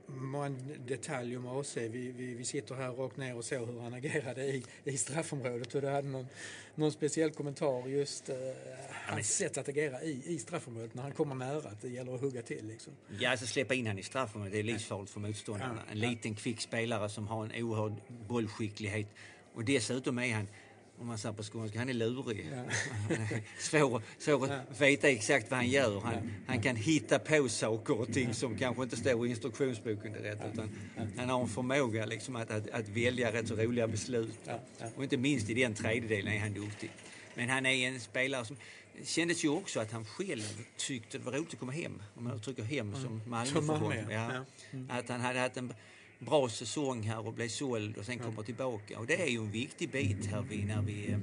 Eh, 0.08 0.46
en 0.46 0.86
detalj 0.86 1.36
om 1.36 1.46
AC. 1.46 1.76
Vi, 1.76 1.88
vi, 1.88 2.34
vi 2.34 2.44
sitter 2.44 2.74
här 2.74 2.90
rakt 2.90 3.16
ner 3.16 3.36
och 3.36 3.44
såg 3.44 3.68
hur 3.68 3.80
han 3.80 3.94
agerade 3.94 4.44
i, 4.44 4.64
i 4.84 4.96
straffområdet. 4.96 5.74
Och 5.74 5.80
du 5.80 5.88
hade 5.88 6.08
någon, 6.08 6.26
någon 6.74 6.92
speciell 6.92 7.30
kommentar 7.30 7.88
just 7.88 8.28
eh, 8.28 8.36
hans 8.90 9.36
sätt 9.36 9.58
att 9.58 9.68
agera 9.68 10.02
i, 10.02 10.22
i 10.26 10.38
straffområdet 10.38 10.94
när 10.94 11.02
han 11.02 11.12
kommer 11.12 11.34
nära. 11.34 11.68
Att 11.68 11.82
det 11.82 11.88
gäller 11.88 12.14
att 12.14 12.20
hugga 12.20 12.42
till 12.42 12.66
liksom. 12.66 12.92
Ja, 13.20 13.30
alltså 13.30 13.46
släppa 13.46 13.74
in 13.74 13.86
han 13.86 13.98
i 13.98 14.02
straffområdet, 14.02 14.52
det 14.52 14.58
är 14.58 14.62
livsfarligt 14.62 15.12
för 15.12 15.20
motståndarna. 15.20 15.82
En 15.90 15.98
liten 15.98 16.34
kvick 16.34 16.60
spelare 16.60 17.08
som 17.08 17.28
har 17.28 17.44
en 17.44 17.64
oerhörd 17.64 17.94
bollskicklighet. 18.28 19.06
Och 19.54 19.64
dessutom 19.64 20.18
är 20.18 20.34
han 20.34 20.48
om 20.98 21.06
man 21.06 21.18
säger 21.18 21.34
på 21.34 21.42
skånska, 21.42 21.78
han 21.78 21.88
är 21.88 21.94
lurig. 21.94 22.46
Ja. 22.52 22.64
svår, 23.58 24.02
svår 24.18 24.52
att 24.52 24.80
veta 24.80 25.08
exakt 25.08 25.50
vad 25.50 25.58
han 25.58 25.68
gör. 25.68 26.00
Han, 26.00 26.14
ja. 26.14 26.20
han 26.46 26.62
kan 26.62 26.76
hitta 26.76 27.18
på 27.18 27.48
saker 27.48 28.00
och 28.00 28.12
ting 28.12 28.34
som 28.34 28.58
kanske 28.58 28.82
inte 28.82 28.96
står 28.96 29.26
i 29.26 29.30
instruktionsboken 29.30 30.12
direkt. 30.12 30.42
Utan 30.52 30.70
han 31.16 31.30
har 31.30 31.40
en 31.40 31.48
förmåga 31.48 32.06
liksom 32.06 32.36
att, 32.36 32.50
att, 32.50 32.70
att 32.70 32.88
välja 32.88 33.32
rätt 33.32 33.48
så 33.48 33.54
roliga 33.54 33.88
beslut. 33.88 34.38
Och 34.96 35.02
inte 35.02 35.16
minst 35.16 35.50
i 35.50 35.54
den 35.54 35.74
tredjedelen 35.74 36.32
är 36.32 36.40
han 36.40 36.54
duktig. 36.54 36.90
Men 37.34 37.48
han 37.48 37.66
är 37.66 37.88
en 37.88 38.00
spelare 38.00 38.44
som 38.44 38.56
kändes 39.04 39.44
ju 39.44 39.48
också 39.48 39.80
att 39.80 39.92
han 39.92 40.04
själv 40.04 40.64
tyckte 40.76 41.18
det 41.18 41.24
var 41.24 41.32
roligt 41.32 41.52
att 41.52 41.58
komma 41.58 41.72
hem. 41.72 42.02
Om 42.14 42.24
man 42.24 42.36
uttrycker 42.36 42.62
hem 42.62 42.88
mm. 42.88 43.02
som 43.02 43.22
Malmö 43.26 43.62
för 43.62 43.76
honom. 43.76 44.10
Ja. 44.10 44.44
Mm. 44.70 44.90
Att 44.90 45.08
han 45.08 45.20
hade 45.20 45.38
haft 45.38 45.56
en 45.56 45.74
bra 46.18 46.48
säsong 46.48 47.02
här 47.02 47.26
och 47.26 47.34
blev 47.34 47.48
såld 47.48 47.96
och 47.98 48.04
sen 48.04 48.18
kommer 48.18 48.42
tillbaka. 48.42 48.98
Och 48.98 49.06
det 49.06 49.22
är 49.22 49.26
ju 49.26 49.38
en 49.38 49.50
viktig 49.50 49.90
bit 49.90 50.26
här 50.26 50.44
vi, 50.50 50.64
när 50.64 50.82
vi 50.82 51.12
eh, 51.12 51.18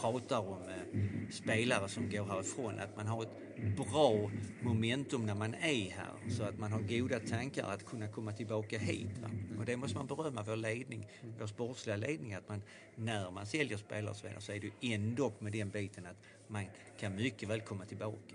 pratar 0.00 0.38
om 0.38 0.62
eh, 0.68 1.30
spelare 1.30 1.88
som 1.88 2.10
går 2.10 2.24
härifrån. 2.24 2.80
Att 2.80 2.96
man 2.96 3.06
har 3.06 3.22
ett 3.22 3.76
bra 3.76 4.30
momentum 4.62 5.26
när 5.26 5.34
man 5.34 5.54
är 5.54 5.90
här. 5.90 6.30
Så 6.30 6.42
att 6.42 6.58
man 6.58 6.72
har 6.72 6.80
goda 6.80 7.20
tankar 7.20 7.64
att 7.64 7.86
kunna 7.86 8.08
komma 8.08 8.32
tillbaka 8.32 8.78
hit. 8.78 9.18
Va? 9.22 9.30
Och 9.58 9.64
det 9.64 9.76
måste 9.76 9.96
man 9.96 10.06
berömma 10.06 10.42
vår 10.42 10.56
ledning, 10.56 11.06
vår 11.38 11.46
sportsliga 11.46 11.96
ledning. 11.96 12.34
Att 12.34 12.48
man, 12.48 12.62
när 12.94 13.30
man 13.30 13.46
säljer 13.46 13.76
spelare 13.76 14.14
så 14.38 14.52
är 14.52 14.60
det 14.60 14.66
ju 14.80 14.94
ändå 14.94 15.32
med 15.38 15.52
den 15.52 15.70
biten 15.70 16.06
att 16.06 16.16
man 16.48 16.64
kan 17.00 17.16
mycket 17.16 17.48
väl 17.48 17.60
komma 17.60 17.84
tillbaka. 17.84 18.34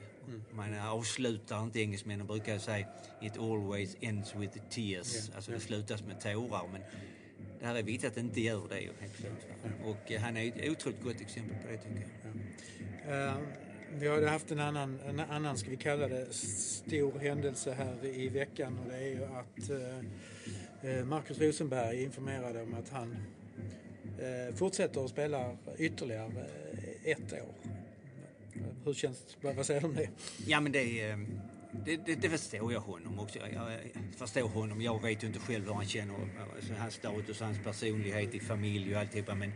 Man 0.52 0.80
avslutar 0.80 1.64
inte, 1.64 1.80
engelsmännen 1.80 2.28
brukar 2.28 2.58
säga 2.58 2.88
it 3.22 3.38
always 3.38 3.98
ends 4.02 4.36
with 4.36 4.58
tears. 4.70 5.16
Yeah. 5.16 5.36
Alltså 5.36 5.52
det 5.52 5.60
slutas 5.60 6.04
med 6.04 6.20
tårar. 6.20 6.68
Men 6.72 6.82
det 7.60 7.66
här 7.66 7.76
är 7.76 7.84
viktigt 7.84 8.08
att 8.08 8.16
det 8.16 8.22
inte 8.22 8.42
gör 8.42 8.62
det 8.70 8.76
helt 8.76 9.18
klart. 9.18 9.32
Och 9.86 10.12
han 10.12 10.38
är 10.38 10.48
ett 10.48 10.72
otroligt 10.72 11.04
gott 11.04 11.22
exempel 11.22 11.58
på 11.58 11.68
det 11.68 11.78
tycker 11.78 12.08
jag. 13.06 13.32
Uh, 13.32 13.38
vi 13.94 14.08
har 14.08 14.28
haft 14.28 14.52
en 14.52 14.60
annan, 14.60 15.00
en 15.00 15.20
annan, 15.20 15.58
ska 15.58 15.70
vi 15.70 15.78
kalla 15.78 16.08
det, 16.08 16.34
stor 16.34 17.20
händelse 17.20 17.74
här 17.74 18.06
i 18.06 18.30
veckan 18.30 18.80
och 18.80 18.90
det 18.90 18.98
är 18.98 19.08
ju 19.08 19.24
att 19.24 19.70
uh, 19.70 21.06
Marcus 21.06 21.40
Rosenberg 21.40 22.04
informerade 22.04 22.62
om 22.62 22.74
att 22.74 22.90
han 22.90 23.12
uh, 23.12 24.56
fortsätter 24.56 25.06
att 25.06 25.10
spela 25.10 25.58
ytterligare 25.78 26.46
ett 27.04 27.34
år. 27.34 27.71
Hur 28.86 28.94
känns 28.94 29.26
det? 29.42 29.54
Vad 29.54 29.66
säger 29.66 29.82
du 29.82 29.88
om 29.88 29.96
det? 29.96 30.10
Ja 30.46 30.60
men 30.60 30.72
det 30.72 31.02
är 31.02 31.26
det, 31.72 31.98
det, 32.06 32.16
det 32.16 32.30
förstår 32.30 32.74
jag 32.74 32.80
honom 32.80 33.20
också. 33.20 33.40
Jag, 33.40 33.80
förstår 34.18 34.48
honom. 34.48 34.82
Jag 34.82 35.02
vet 35.02 35.24
ju 35.24 35.28
inte 35.28 35.40
själv 35.40 35.66
hur 35.66 35.74
han 35.74 35.86
känner. 35.86 36.14
Eh, 36.14 36.56
alltså, 36.56 36.74
hans 36.74 36.94
status, 36.94 37.40
hans 37.42 37.60
personlighet 37.64 38.36
i 38.36 38.40
familj 38.40 38.96
och 38.96 39.02
alltihopa. 39.02 39.36
Men 39.36 39.52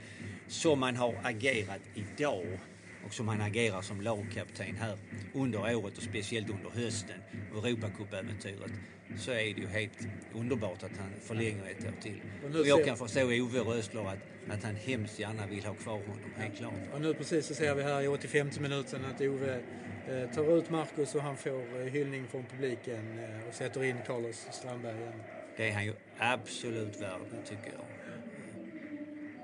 som 0.47 0.81
han 0.81 0.95
har 0.95 1.15
agerat 1.23 1.81
idag 1.95 2.59
och 3.05 3.13
som 3.13 3.27
han 3.27 3.41
agerar 3.41 3.81
som 3.81 4.01
lagkapten 4.01 4.75
här 4.75 4.97
under 5.33 5.75
året 5.75 5.97
och 5.97 6.03
speciellt 6.03 6.49
under 6.49 6.69
hösten 6.69 7.19
och 7.53 7.67
Europacupäventyret 7.67 8.71
så 9.17 9.31
är 9.31 9.35
det 9.35 9.61
ju 9.61 9.67
helt 9.67 10.07
underbart 10.33 10.83
att 10.83 10.97
han 10.97 11.09
förlänger 11.21 11.65
ett 11.65 11.85
år 11.85 12.01
till. 12.01 12.21
Och, 12.59 12.67
jag 12.67 12.85
kan 12.85 12.97
förstå 12.97 13.21
Ove 13.21 13.59
Rösler 13.59 14.01
att, 14.01 14.19
att 14.49 14.63
han 14.63 14.75
hemskt 14.75 15.19
gärna 15.19 15.47
vill 15.47 15.65
ha 15.65 15.73
kvar 15.73 15.93
honom, 15.93 16.31
helt 16.37 16.57
klart. 16.57 16.73
Och 16.93 17.01
nu 17.01 17.13
precis 17.13 17.45
så 17.45 17.53
ser 17.53 17.75
vi 17.75 17.83
här 17.83 18.01
i 18.01 18.07
85 18.07 18.49
minuten 18.59 19.05
att 19.05 19.21
Ove 19.21 19.61
eh, 20.07 20.29
tar 20.35 20.57
ut 20.57 20.69
Marcus 20.69 21.15
och 21.15 21.21
han 21.21 21.37
får 21.37 21.81
eh, 21.81 21.85
hyllning 21.85 22.27
från 22.27 22.45
publiken 22.45 23.19
eh, 23.19 23.47
och 23.47 23.53
sätter 23.53 23.83
in 23.83 23.97
Carlos 24.07 24.47
Strandberg 24.51 24.97
igen. 24.97 25.21
Det 25.57 25.69
är 25.69 25.73
han 25.73 25.85
ju 25.85 25.93
absolut 26.17 27.01
värd, 27.01 27.21
tycker 27.45 27.71
jag. 27.71 27.94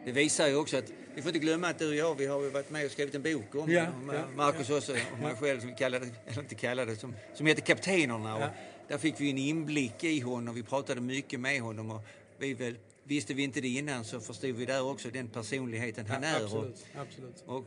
Det 0.05 0.11
visar 0.11 0.47
ju 0.47 0.55
också 0.55 0.77
att 0.77 0.91
vi 1.15 1.21
får 1.21 1.29
inte 1.29 1.39
glömma 1.39 1.67
att 1.67 1.79
du 1.79 1.89
och 1.89 1.95
jag, 1.95 2.15
vi 2.15 2.25
har 2.25 2.43
ju 2.43 2.49
varit 2.49 2.69
med 2.69 2.85
och 2.85 2.91
skrivit 2.91 3.15
en 3.15 3.23
bok 3.23 3.55
om, 3.55 3.71
ja, 3.71 3.87
om 3.87 4.11
ja, 4.13 4.23
Marcus 4.35 4.69
ja. 4.69 4.77
också, 4.77 4.93
och 5.13 5.19
mig 5.19 5.35
själv 5.35 5.59
som 5.59 5.69
vi 5.69 5.75
kallade, 5.75 6.09
eller 6.27 6.41
inte 6.41 6.55
kallade, 6.55 6.95
som, 6.95 7.15
som 7.33 7.45
heter 7.45 7.61
Kaptenerna. 7.61 8.35
Och 8.35 8.51
där 8.87 8.97
fick 8.97 9.21
vi 9.21 9.29
en 9.29 9.37
inblick 9.37 10.03
i 10.03 10.19
honom, 10.19 10.55
vi 10.55 10.63
pratade 10.63 11.01
mycket 11.01 11.39
med 11.39 11.61
honom 11.61 11.91
och 11.91 12.01
vi 12.37 12.53
väl, 12.53 12.75
visste 13.03 13.33
vi 13.33 13.43
inte 13.43 13.61
det 13.61 13.67
innan 13.67 14.03
så 14.03 14.19
förstod 14.19 14.55
vi 14.55 14.65
där 14.65 14.83
också 14.83 15.09
den 15.09 15.27
personligheten 15.27 16.05
han 16.05 16.23
är. 16.23 16.43
Absolut, 16.43 16.85
och, 16.95 17.01
absolut. 17.01 17.43
Och 17.45 17.65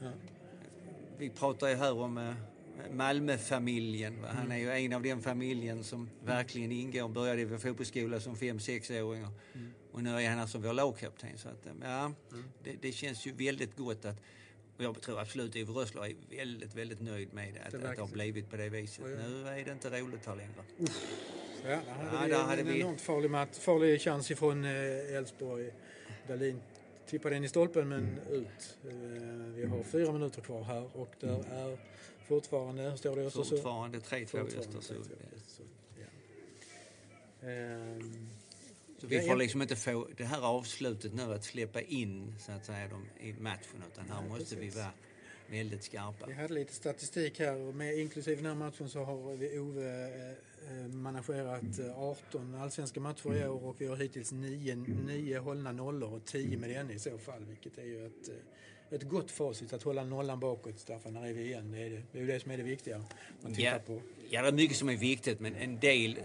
Vi 1.18 1.30
pratar 1.30 1.68
ju 1.68 1.74
här 1.74 1.98
om 2.00 2.34
eh, 2.84 2.92
Malmöfamiljen. 2.92 4.24
Han 4.24 4.46
mm. 4.46 4.52
är 4.52 4.56
ju 4.56 4.84
en 4.84 4.92
av 4.92 5.02
den 5.02 5.22
familjen 5.22 5.84
som 5.84 6.10
verkligen 6.24 6.72
ingår. 6.72 7.08
Började 7.08 7.42
i 7.42 7.58
fotbollsskola 7.58 8.20
som 8.20 8.34
5-6-åring 8.34 9.26
mm. 9.54 9.72
och 9.92 10.02
nu 10.02 10.10
är 10.10 10.30
han 10.30 10.38
alltså 10.38 10.58
vår 10.58 10.72
lagkapten. 10.72 11.38
Så 11.38 11.48
att, 11.48 11.66
ja, 11.82 12.04
mm. 12.04 12.44
det, 12.64 12.76
det, 12.80 12.92
känns 12.92 13.26
ju 13.26 13.32
väldigt 13.32 13.76
gott 13.76 14.04
att 14.04 14.20
och 14.76 14.84
jag 14.84 15.00
tror 15.00 15.20
absolut 15.20 15.56
Ove 15.56 15.80
Rössler 15.80 16.04
är 16.04 16.14
väldigt, 16.36 16.74
väldigt 16.74 17.00
nöjd 17.00 17.34
med 17.34 17.48
att, 17.66 17.70
det, 17.70 17.88
att 17.88 17.96
det 17.96 18.02
har 18.02 18.08
blivit 18.08 18.50
på 18.50 18.56
det 18.56 18.68
viset. 18.68 19.04
Ja. 19.08 19.28
Nu 19.28 19.48
är 19.48 19.64
det 19.64 19.72
inte 19.72 20.00
roligt 20.00 20.26
här 20.26 20.36
längre. 20.36 20.52
Ja, 21.64 21.68
där 21.68 22.16
hade 22.18 22.32
ja, 22.32 22.38
vi 22.38 22.50
hade 22.50 22.60
en 22.60 22.68
vi... 22.68 22.80
enormt 22.80 23.00
farlig, 23.00 23.30
mat, 23.30 23.56
farlig 23.56 24.00
chans 24.00 24.30
ifrån 24.30 24.64
eh, 24.64 25.16
Elfsborg. 25.16 25.70
Dahlin 26.28 26.60
tippade 27.06 27.37
in 27.37 27.44
i 27.44 27.49
stolpen 27.49 27.88
men 27.88 28.18
ut. 28.30 28.76
Eh, 28.84 28.92
vi 29.54 29.66
har 29.66 29.82
fyra 29.82 30.12
minuter 30.12 30.42
kvar 30.42 30.62
här 30.62 30.96
och 30.96 31.14
där 31.20 31.44
är 31.52 31.78
Fortfarande, 32.28 32.82
hur 32.82 32.96
står 32.96 33.16
det 33.16 33.23
i 33.23 33.26
Östersund? 33.26 33.61
Fortfarande 33.61 33.99
3-2 33.99 34.54
i 34.54 34.58
Östersund. 34.58 35.04
Ehm, 37.42 38.28
så 38.99 39.06
vi 39.06 39.20
får 39.20 39.37
liksom 39.37 39.62
inte 39.62 39.76
få 39.76 40.08
det 40.16 40.25
här 40.25 40.40
avslutet 40.42 41.14
nu 41.14 41.34
att 41.34 41.44
släppa 41.44 41.80
in 41.80 42.34
så 42.38 42.52
att 42.52 42.64
säga 42.64 42.88
dem 42.88 43.06
i 43.20 43.32
matchen 43.32 43.82
utan 43.92 44.11
här 44.11 44.28
måste 44.28 44.56
vi 44.56 44.68
vara 44.68 44.90
väldigt 45.50 45.82
skarpa. 45.82 46.26
Vi 46.26 46.32
hade 46.32 46.54
lite 46.54 46.74
statistik 46.74 47.38
här 47.38 47.72
med 47.72 47.98
inklusive 47.98 48.36
den 48.36 48.46
här 48.46 48.54
matchen 48.54 48.88
så 48.88 49.04
har 49.04 49.36
vi 49.36 49.58
Ove 49.58 50.04
eh, 50.70 50.88
managerat 50.88 51.80
18 51.96 52.54
allsvenska 52.54 53.00
matcher 53.00 53.34
i 53.34 53.48
år 53.48 53.64
och 53.64 53.80
vi 53.80 53.86
har 53.86 53.96
hittills 53.96 54.32
9, 54.32 54.76
9 55.06 55.38
hållna 55.38 55.72
nollor 55.72 56.14
och 56.14 56.24
10 56.24 56.58
med 56.58 56.70
en 56.70 56.90
i 56.90 56.98
så 56.98 57.18
fall 57.18 57.44
vilket 57.44 57.78
är 57.78 57.84
ju 57.84 58.06
ett 58.06 58.30
ett 58.90 59.02
gott 59.02 59.30
facit 59.30 59.72
att 59.72 59.82
hålla 59.82 60.04
nollan 60.04 60.40
bakåt, 60.40 60.78
Staffan. 60.78 61.12
När 61.12 61.26
är 61.26 61.32
vi 61.32 61.44
igen? 61.44 61.72
Det 61.72 61.78
är, 61.78 61.90
det. 61.90 62.02
det 62.12 62.18
är 62.18 62.22
ju 62.22 62.26
det 62.26 62.40
som 62.40 62.50
är 62.50 62.56
det 62.56 62.62
viktiga. 62.62 63.04
Man 63.40 63.54
ja, 63.54 63.78
på. 63.86 64.00
ja, 64.30 64.42
det 64.42 64.48
är 64.48 64.52
mycket 64.52 64.76
som 64.76 64.88
är 64.88 64.96
viktigt, 64.96 65.40
men 65.40 65.54
en 65.54 65.80
del 65.80 66.18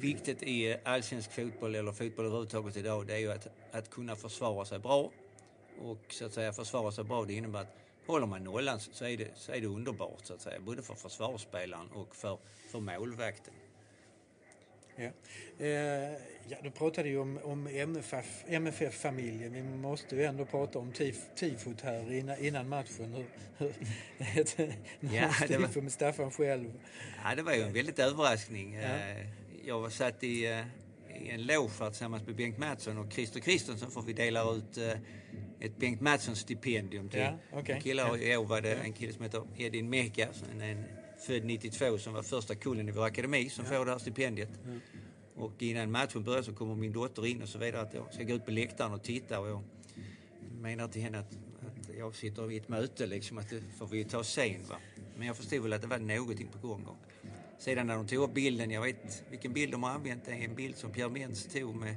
viktigt 0.00 0.42
i 0.42 0.76
allsvensk 0.84 1.32
fotboll 1.32 1.74
eller 1.74 1.92
fotboll 1.92 2.26
överhuvudtaget 2.26 2.76
idag, 2.76 3.06
det 3.06 3.14
är 3.14 3.18
ju 3.18 3.32
att, 3.32 3.48
att 3.72 3.90
kunna 3.90 4.16
försvara 4.16 4.64
sig 4.64 4.78
bra. 4.78 5.10
Och 5.78 6.04
så 6.08 6.24
att 6.26 6.32
säga 6.32 6.52
försvara 6.52 6.92
sig 6.92 7.04
bra, 7.04 7.24
det 7.24 7.34
innebär 7.34 7.60
att 7.60 7.76
håller 8.06 8.26
man 8.26 8.44
nollan 8.44 8.80
så 8.80 9.04
är 9.04 9.16
det, 9.16 9.28
så 9.34 9.52
är 9.52 9.60
det 9.60 9.66
underbart, 9.66 10.26
så 10.26 10.34
att 10.34 10.40
säga. 10.40 10.60
Både 10.60 10.82
för 10.82 10.94
försvarsspelaren 10.94 11.88
och 11.92 12.16
för, 12.16 12.38
för 12.70 12.80
målvakten. 12.80 13.54
Ja. 14.96 15.10
Eh, 15.58 16.12
ja, 16.48 16.56
du 16.62 16.70
pratade 16.70 17.08
ju 17.08 17.18
om, 17.18 17.38
om 17.42 17.66
MFF, 17.66 18.44
MFF-familjen. 18.46 19.52
Vi 19.52 19.62
måste 19.62 20.16
ju 20.16 20.24
ändå 20.24 20.44
prata 20.44 20.78
om 20.78 20.92
tif, 20.92 21.16
tifot 21.36 21.80
här 21.80 22.12
innan, 22.12 22.38
innan 22.38 22.68
matchen. 22.68 23.14
Hur, 23.14 23.26
hur, 23.58 23.72
ett, 24.40 24.58
ja, 25.00 25.30
det 25.48 25.58
var, 25.58 25.82
med 25.82 25.92
Staffan 25.92 26.30
själv. 26.30 26.72
Ja, 27.24 27.34
det 27.34 27.42
var 27.42 27.52
ju 27.52 27.62
en 27.62 27.72
väldigt 27.72 27.98
överraskning. 27.98 28.74
Ja. 28.74 28.82
Eh, 28.82 29.26
jag 29.64 29.80
var 29.80 29.90
satt 29.90 30.24
i, 30.24 30.46
eh, 30.46 30.66
i 31.22 31.30
en 31.30 31.46
loge 31.46 31.86
tillsammans 31.88 32.26
med 32.26 32.36
Bengt 32.36 32.58
Mattsson 32.58 32.98
och 32.98 33.12
Christer 33.12 33.40
Kristensson 33.40 33.90
för 33.90 34.02
vi 34.02 34.12
delar 34.12 34.56
ut 34.56 34.78
eh, 34.78 34.92
ett 35.62 35.78
Bengt 35.78 36.00
Mattsson-stipendium 36.00 37.08
till 37.08 37.20
ja, 37.20 37.38
okay. 37.52 37.80
killar. 37.80 38.22
I 38.22 38.36
år 38.36 38.44
var 38.44 38.60
det 38.60 38.74
en 38.74 38.92
kille 38.92 39.12
som 39.12 39.22
heter 39.22 39.42
Edin 39.56 39.90
Meka, 39.90 40.28
en, 40.52 40.60
en 40.60 40.84
född 41.26 41.44
92 41.44 41.98
som 41.98 42.12
var 42.12 42.22
första 42.22 42.54
kullen 42.54 42.88
i 42.88 42.92
vår 42.92 43.04
akademi 43.04 43.48
som 43.48 43.64
ja. 43.64 43.70
får 43.70 43.84
det 43.84 43.90
här 43.90 43.98
stipendiet. 43.98 44.50
Mm. 44.64 44.80
Och 45.34 45.62
innan 45.62 45.90
matchen 45.90 46.24
börjar 46.24 46.42
så 46.42 46.52
kommer 46.52 46.74
min 46.74 46.92
dotter 46.92 47.26
in 47.26 47.42
och 47.42 47.48
så 47.48 47.58
vidare 47.58 47.82
att 47.82 47.94
jag 47.94 48.14
ska 48.14 48.24
gå 48.24 48.34
ut 48.34 48.44
på 48.44 48.50
läktaren 48.50 48.92
och 48.92 49.02
titta 49.02 49.40
och 49.40 49.48
jag 49.48 49.62
menar 50.60 50.88
till 50.88 51.02
henne 51.02 51.18
att, 51.18 51.32
att 51.60 51.96
jag 51.98 52.14
sitter 52.14 52.52
i 52.52 52.56
ett 52.56 52.68
möte 52.68 53.06
liksom 53.06 53.38
att 53.38 53.50
det 53.50 53.62
får 53.78 53.86
vi 53.86 54.04
ta 54.04 54.24
sen 54.24 54.62
va. 54.68 54.76
Men 55.16 55.26
jag 55.26 55.36
förstod 55.36 55.62
väl 55.62 55.72
att 55.72 55.82
det 55.82 55.88
var 55.88 55.98
någonting 55.98 56.48
på 56.48 56.68
gång. 56.68 56.84
Och 56.84 56.96
sedan 57.58 57.86
när 57.86 57.96
de 57.96 58.06
tog 58.06 58.18
upp 58.18 58.34
bilden, 58.34 58.70
jag 58.70 58.82
vet 58.82 59.24
vilken 59.30 59.52
bild 59.52 59.72
de 59.72 59.82
har 59.82 59.90
använt, 59.90 60.24
det 60.24 60.32
är 60.32 60.44
en 60.44 60.54
bild 60.54 60.76
som 60.76 60.92
Pierre 60.92 61.10
Mens 61.10 61.46
tog 61.46 61.74
med 61.74 61.96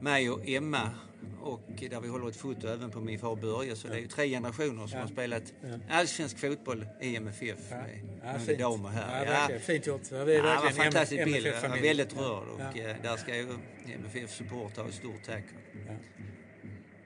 mig 0.00 0.30
och 0.30 0.48
Emma 0.48 0.90
och 1.42 1.60
där 1.90 2.00
vi 2.00 2.08
håller 2.08 2.28
ett 2.28 2.36
foto 2.36 2.68
även 2.68 2.90
på 2.90 3.00
min 3.00 3.18
far 3.18 3.36
Börje. 3.36 3.76
Så 3.76 3.88
det 3.88 3.94
är 3.94 3.98
ju 3.98 4.06
tre 4.06 4.28
generationer 4.28 4.86
som 4.86 4.98
ja. 4.98 5.04
har 5.04 5.08
spelat 5.08 5.52
ja. 5.62 5.68
allsvensk 5.90 6.38
fotboll 6.38 6.86
i 7.00 7.16
MFF 7.16 7.58
ja. 7.70 7.76
med, 7.76 8.00
ja, 8.24 8.38
med 8.46 8.58
damer 8.58 8.88
här. 8.88 9.26
Ja, 9.26 9.48
ja. 9.50 9.58
Fint 9.58 9.86
gjort. 9.86 10.10
Det 10.10 10.16
är 10.16 10.24
verkligen 10.24 10.76
ja, 10.76 10.82
fantastisk 10.82 11.24
bild. 11.24 11.46
Jag 11.46 11.68
var 11.68 11.78
väldigt 11.78 12.16
rörd 12.16 12.48
och. 12.48 12.78
Eh, 12.78 12.96
där 13.02 13.16
ska 13.16 13.36
ju 13.36 13.46
MFF-support 13.86 14.76
ha 14.76 14.88
ett 14.88 14.94
stort 14.94 15.24
tack. 15.26 15.44
Ja, 15.86 15.94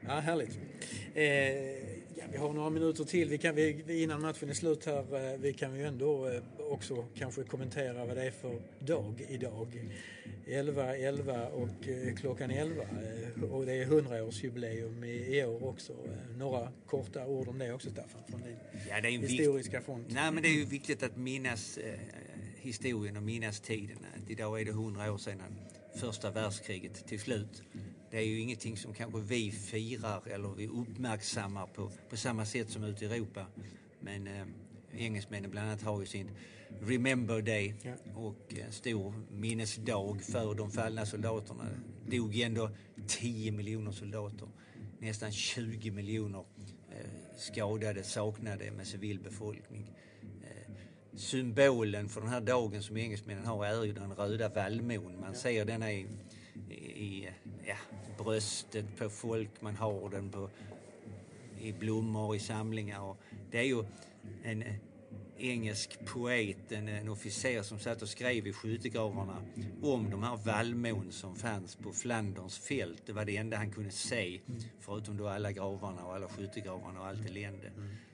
ja 0.01 0.21
härligt. 0.21 0.59
Eh, 1.15 1.99
Ja, 2.21 2.25
vi 2.33 2.39
har 2.39 2.53
några 2.53 2.71
minuter 2.71 3.05
till. 3.05 3.29
Vi 3.29 3.39
kan, 3.39 3.55
vi, 3.55 4.03
innan 4.03 4.23
matchen 4.23 4.51
är 4.51 4.55
slut 4.55 4.87
här, 4.87 5.33
eh, 5.33 5.39
vi 5.39 5.53
kan 5.53 5.77
ju 5.77 5.85
ändå 5.85 6.29
eh, 6.29 6.43
också 6.71 7.05
kanske 7.15 7.43
kommentera 7.43 8.05
vad 8.05 8.17
det 8.17 8.27
är 8.27 8.31
för 8.31 8.61
dag 8.79 9.27
idag. 9.29 9.91
11, 10.49 10.97
11 10.97 11.49
och 11.49 11.89
eh, 11.89 12.15
klockan 12.15 12.51
11 12.51 12.83
och 13.51 13.67
det 13.67 13.73
är 13.73 13.87
100-årsjubileum 13.87 15.05
i, 15.05 15.39
i 15.39 15.45
år 15.45 15.65
också. 15.65 15.93
Några 16.37 16.73
korta 16.87 17.27
ord 17.27 17.49
om 17.49 17.59
det 17.59 17.73
också 17.73 17.91
Staffan, 17.91 18.23
från 18.29 18.43
din 18.43 18.57
ja, 18.89 19.01
det 19.01 19.09
är 19.09 19.19
historiska 19.19 19.81
front. 19.81 20.07
Nej 20.11 20.33
men 20.33 20.43
det 20.43 20.49
är 20.49 20.59
ju 20.59 20.65
viktigt 20.65 21.03
att 21.03 21.17
minnas 21.17 21.79
eh, 21.79 21.99
historien 22.57 23.17
och 23.17 23.23
minnas 23.23 23.61
tiden. 23.61 23.99
Att 24.17 24.31
idag 24.31 24.61
är 24.61 24.65
det 24.65 24.71
100 24.71 25.13
år 25.13 25.19
sedan 25.19 25.43
första 25.95 26.31
världskriget 26.31 27.07
till 27.07 27.21
slut 27.21 27.63
det 28.11 28.17
är 28.17 28.23
ju 28.23 28.41
ingenting 28.41 28.77
som 28.77 28.95
kanske 28.95 29.21
vi 29.21 29.51
firar 29.51 30.23
eller 30.27 30.49
vi 30.49 30.69
uppmärksammar 30.69 31.67
på, 31.67 31.91
på 32.11 32.17
samma 32.17 32.45
sätt 32.45 32.71
som 32.71 32.85
ute 32.85 33.05
i 33.05 33.09
Europa. 33.09 33.47
Men 34.01 34.27
eh, 34.27 34.47
engelsmännen 34.99 35.51
bland 35.51 35.69
annat 35.69 35.83
har 35.83 36.01
ju 36.01 36.07
sin 36.07 36.31
Remember 36.81 37.43
Day 37.43 37.75
och 38.15 38.55
en 38.67 38.73
stor 38.73 39.15
minnesdag 39.31 40.23
för 40.23 40.55
de 40.55 40.71
fallna 40.71 41.07
soldaterna. 41.07 41.65
Det 42.07 42.19
dog 42.19 42.35
ju 42.35 42.43
ändå 42.43 42.71
10 43.07 43.53
miljoner 43.53 43.93
soldater. 43.93 44.49
Nästan 44.99 45.33
20 45.33 45.91
miljoner 45.91 46.45
eh, 46.91 47.07
skadade, 47.37 48.03
saknade 48.03 48.71
med 48.71 48.87
civilbefolkning. 48.87 49.91
Eh, 50.23 50.73
symbolen 51.17 52.09
för 52.09 52.21
den 52.21 52.31
här 52.31 52.41
dagen 52.41 52.83
som 52.83 52.97
engelsmännen 52.97 53.47
har 53.47 53.67
är 53.67 53.85
ju 53.85 53.93
den 53.93 54.13
röda 54.13 54.49
vallmon. 54.49 55.21
Man 55.21 55.35
ser 55.35 55.65
denna 55.65 55.93
i 55.93 56.07
i 56.99 57.29
ja, 57.67 57.77
bröstet 58.25 58.97
på 58.99 59.11
folk, 59.11 59.61
man 59.61 59.77
har 59.77 60.11
den 60.11 60.31
på, 60.31 60.51
i 61.61 61.73
blommor, 61.73 62.37
i 62.37 62.39
samlingar. 62.39 63.01
Och 63.01 63.17
det 63.51 63.59
är 63.59 63.65
ju 63.65 63.85
en 64.43 64.65
engelsk 65.39 65.99
poet, 66.05 66.73
en, 66.73 66.89
en 66.89 67.09
officer 67.09 67.63
som 67.63 67.79
satt 67.79 68.03
och 68.03 68.09
skrev 68.09 68.47
i 68.47 68.53
skyttegravarna 68.53 69.43
om 69.83 70.11
de 70.11 70.23
här 70.23 70.37
vallmon 70.37 71.13
som 71.13 71.37
fanns 71.37 71.77
på 71.77 71.93
Flanderns 71.93 72.59
fält. 72.59 73.03
Det 73.07 73.13
var 73.13 73.25
det 73.25 73.37
enda 73.37 73.57
han 73.57 73.71
kunde 73.71 73.91
se, 73.91 74.41
förutom 74.81 75.17
då 75.17 75.29
alla 75.29 75.53
gravarna 75.53 76.05
och 76.05 76.15
alla 76.15 76.29
skyttegravarna 76.29 77.01
och 77.01 77.07
allt 77.07 77.27
elände. 77.27 77.71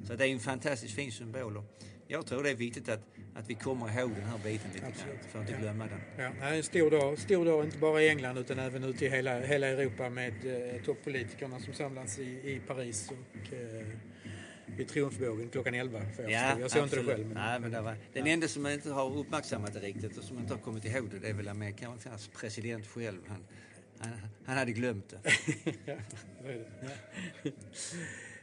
Så 0.07 0.14
det 0.14 0.26
är 0.26 0.33
en 0.33 0.40
fantastiskt 0.40 0.95
fin 0.95 1.12
symbol. 1.12 1.57
Och 1.57 1.64
jag 2.07 2.26
tror 2.26 2.43
det 2.43 2.50
är 2.50 2.54
viktigt 2.54 2.88
att, 2.88 3.00
att 3.35 3.50
vi 3.50 3.54
kommer 3.54 3.99
ihåg 3.99 4.11
den 4.11 4.25
här 4.25 4.38
biten 4.38 4.71
lite 4.75 4.81
grann, 4.81 4.93
för 5.28 5.38
att 5.38 5.49
inte 5.49 5.61
glömma 5.61 5.87
den. 5.87 6.00
Ja, 6.19 6.31
det 6.40 6.47
är 6.47 6.57
en 6.57 6.62
stor 6.62 6.90
dag, 6.90 7.19
stor 7.19 7.45
dag 7.45 7.64
inte 7.64 7.78
bara 7.78 8.02
i 8.02 8.09
England 8.09 8.38
utan 8.38 8.59
även 8.59 8.85
ute 8.85 9.04
i 9.04 9.09
hela, 9.09 9.40
hela 9.40 9.66
Europa 9.66 10.11
med 10.11 10.35
eh, 10.47 10.83
toppolitikerna 10.83 11.61
som 11.61 11.75
samlas 11.75 12.19
i, 12.19 12.23
i 12.23 12.61
Paris 12.66 13.11
och 13.11 13.52
eh, 13.52 13.87
vid 14.76 14.88
Triumfbågen 14.88 15.49
klockan 15.49 15.75
11. 15.75 16.00
För 16.16 16.23
jag, 16.23 16.33
Ja, 16.33 16.59
jag 16.61 16.71
såg 16.71 16.83
inte 16.83 16.97
det 16.97 17.00
absolut. 17.00 17.07
själv. 17.07 17.26
Men, 17.26 17.35
Nej, 17.35 17.61
men 17.61 17.71
det 17.71 17.81
var, 17.81 17.97
den 18.12 18.26
enda 18.26 18.49
som 18.49 18.66
inte 18.66 18.90
har 18.90 19.19
uppmärksammat 19.19 19.75
det 19.75 19.81
riktigt 19.81 20.19
och 20.19 20.25
som 20.25 20.38
inte 20.38 20.54
har 20.54 20.61
kommit 20.61 20.85
ihåg 20.85 21.11
det, 21.11 21.19
det 21.19 21.28
är 21.28 21.35
väl 21.35 21.49
amerikansk 21.49 22.33
president 22.33 22.87
själv. 22.87 23.21
Han, 23.28 23.45
han, 23.99 24.12
han 24.45 24.57
hade 24.57 24.73
glömt 24.73 25.09
det. 25.09 25.21
ja, 25.85 25.97
det 26.43 26.52
är 26.52 26.54
det. 26.54 26.66
Ja. 27.43 27.50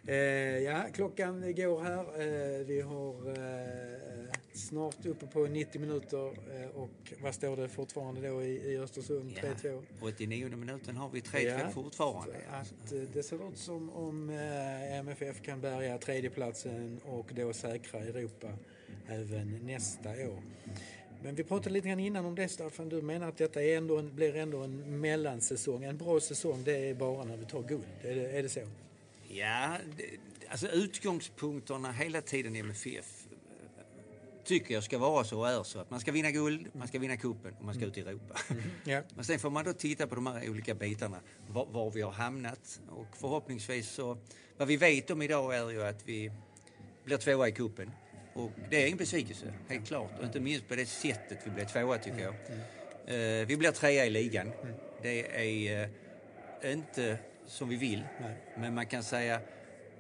Eh, 0.08 0.60
ja, 0.64 0.86
klockan 0.94 1.56
går 1.56 1.84
här. 1.84 2.00
Eh, 2.00 2.66
vi 2.66 2.82
har 2.82 3.30
eh, 3.30 4.31
snart 4.53 5.05
uppe 5.05 5.27
på 5.27 5.39
90 5.39 5.81
minuter 5.81 6.27
eh, 6.27 6.70
och 6.75 7.13
vad 7.22 7.36
står 7.36 7.58
det 7.58 7.70
fortfarande 7.70 8.27
då 8.27 8.41
i, 8.41 8.74
i 8.74 8.77
Östersund? 8.77 9.31
3-2. 9.31 9.84
89 10.01 10.50
minuten 10.58 10.98
har 10.98 11.10
vi 11.10 11.20
3-2 11.20 11.70
fortfarande. 11.70 12.36
så 12.50 12.55
Att, 12.55 12.91
eh, 12.91 13.01
det 13.13 13.24
ser 13.24 13.50
ut 13.50 13.58
som 13.58 13.89
om 13.89 14.29
eh, 14.29 14.98
MFF 14.98 15.41
kan 15.41 15.62
bärga 15.62 15.98
tredjeplatsen 15.98 17.00
och 17.05 17.31
då 17.36 17.53
säkra 17.53 18.00
Europa 18.00 18.48
även 19.08 19.60
nästa 19.65 20.10
år. 20.10 20.41
Men 21.24 21.36
vi 21.36 21.43
pratade 21.43 21.74
lite 21.74 21.88
grann 21.88 22.00
innan 22.00 22.25
om 22.25 22.36
det 22.36 22.48
Staffan. 22.48 22.89
Du 22.89 23.01
menar 23.01 23.29
att 23.29 23.38
detta 23.38 23.63
är 23.63 23.77
ändå 23.77 23.98
en, 23.98 24.15
blir 24.15 24.36
ändå 24.36 24.58
en 24.62 25.00
mellansäsong. 25.01 25.84
En 25.84 25.98
bra 25.98 26.20
säsong 26.20 26.63
det 26.63 26.89
är 26.89 26.93
bara 26.93 27.24
när 27.24 27.38
vi 27.38 27.46
tar 27.46 27.63
guld. 27.63 27.84
Är 28.01 28.15
det, 28.15 28.38
är 28.38 28.43
det 28.43 28.50
så? 28.50 28.62
Ja, 29.27 29.77
det, 29.98 30.03
alltså 30.48 30.67
utgångspunkterna 30.67 31.91
hela 31.91 32.22
tiden 32.22 32.55
i 32.55 32.60
MFF 32.60 33.21
tycker 34.44 34.74
jag 34.74 34.84
ska 34.84 34.98
vara 34.98 35.24
så 35.24 35.40
och 35.40 35.50
är 35.50 35.64
så 35.64 35.80
att 35.80 35.90
man 35.90 36.00
ska 36.00 36.12
vinna 36.12 36.32
guld, 36.32 36.68
man 36.74 36.88
ska 36.88 37.00
vinna 37.00 37.18
kuppen 37.18 37.54
och 37.60 37.66
man 37.66 37.74
ska 37.74 37.86
ut 37.86 37.98
i 37.98 38.02
Europa. 38.02 38.40
Ja. 38.84 39.02
Men 39.16 39.26
sen 39.26 39.40
får 39.40 39.50
man 39.50 39.66
då 39.66 39.74
titta 39.74 40.08
på 40.08 40.16
de 40.16 40.28
här 40.28 40.50
olika 40.50 40.76
bitarna, 40.76 41.18
var, 41.48 41.66
var 41.66 41.92
vi 41.92 42.02
har 42.02 42.12
hamnat 42.12 42.82
och 42.90 43.18
förhoppningsvis 43.18 43.90
så, 43.90 44.18
vad 44.58 44.68
vi 44.68 44.78
vet 44.78 45.10
om 45.12 45.22
idag 45.22 45.56
är 45.56 45.70
ju 45.70 45.84
att 45.84 46.08
vi 46.08 46.32
blir 47.06 47.18
tvåa 47.18 47.48
i 47.48 47.52
kuppen 47.52 47.92
och 48.34 48.52
det 48.70 48.84
är 48.84 48.92
en 48.92 48.98
besvikelse, 48.98 49.54
helt 49.68 49.88
klart. 49.88 50.12
Och 50.20 50.26
inte 50.26 50.40
minst 50.40 50.68
på 50.68 50.76
det 50.76 50.86
sättet 50.86 51.40
vi 51.46 51.52
blev 51.52 51.66
tvåa 51.66 51.98
tycker 51.98 52.20
jag. 52.20 52.34
Eh, 53.06 53.48
vi 53.48 53.58
blir 53.58 53.72
trea 53.72 54.06
i 54.06 54.10
ligan. 54.10 54.52
Det 55.02 55.42
är 55.76 55.90
eh, 56.62 56.72
inte 56.72 57.18
som 57.48 57.70
vi 57.70 57.76
vill, 57.76 58.04
Nej. 58.22 58.36
men 58.58 58.76
man 58.76 58.86
kan 58.86 59.04
säga 59.04 59.40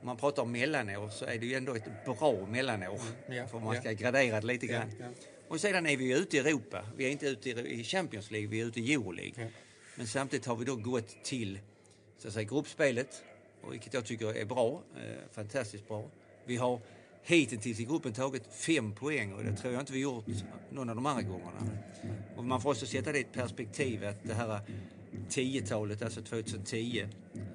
man 0.03 0.17
pratar 0.17 0.43
om 0.43 0.51
mellanår 0.51 1.09
så 1.09 1.25
är 1.25 1.37
det 1.37 1.45
ju 1.45 1.55
ändå 1.55 1.75
ett 1.75 2.05
bra 2.05 2.45
mellanår. 2.45 2.99
Ja, 3.29 3.47
För 3.47 3.59
man 3.59 3.75
ja. 3.75 3.81
ska 3.81 3.91
gradera 3.91 4.41
det 4.41 4.47
lite 4.47 4.67
grann. 4.67 4.91
Ja, 4.99 5.05
ja. 5.05 5.11
Och 5.47 5.61
sedan 5.61 5.85
är 5.85 5.97
vi 5.97 6.05
ju 6.05 6.15
ute 6.15 6.37
i 6.37 6.39
Europa. 6.39 6.85
Vi 6.97 7.05
är 7.05 7.09
inte 7.09 7.27
ute 7.27 7.49
i 7.49 7.83
Champions 7.83 8.31
League, 8.31 8.49
vi 8.49 8.61
är 8.61 8.65
ute 8.65 8.79
i 8.79 8.93
Euroleague. 8.93 9.43
Ja. 9.43 9.47
Men 9.95 10.07
samtidigt 10.07 10.45
har 10.45 10.55
vi 10.55 10.65
då 10.65 10.75
gått 10.75 11.23
till 11.23 11.59
så 12.17 12.27
att 12.27 12.33
säga, 12.33 12.43
gruppspelet, 12.43 13.23
och 13.61 13.73
vilket 13.73 13.93
jag 13.93 14.05
tycker 14.05 14.33
är 14.35 14.45
bra. 14.45 14.81
Eh, 14.95 15.01
fantastiskt 15.31 15.87
bra. 15.87 16.05
Vi 16.45 16.57
har 16.57 16.79
hittills 17.23 17.79
i 17.79 17.83
gruppen 17.85 18.13
tagit 18.13 18.43
fem 18.53 18.95
poäng 18.95 19.33
och 19.33 19.43
det 19.43 19.55
tror 19.55 19.73
jag 19.73 19.81
inte 19.81 19.93
vi 19.93 19.99
gjort 19.99 20.25
någon 20.69 20.89
av 20.89 20.95
de 20.95 21.05
andra 21.05 21.21
gångerna. 21.21 21.67
Och 22.35 22.43
man 22.43 22.61
får 22.61 22.69
också 22.69 22.85
sätta 22.85 23.11
det 23.11 23.17
i 23.17 23.21
ett 23.21 23.33
perspektiv 23.33 24.05
att 24.05 24.23
det 24.23 24.33
här 24.33 24.59
10-talet, 25.29 26.01
alltså 26.01 26.21
2010, 26.21 27.07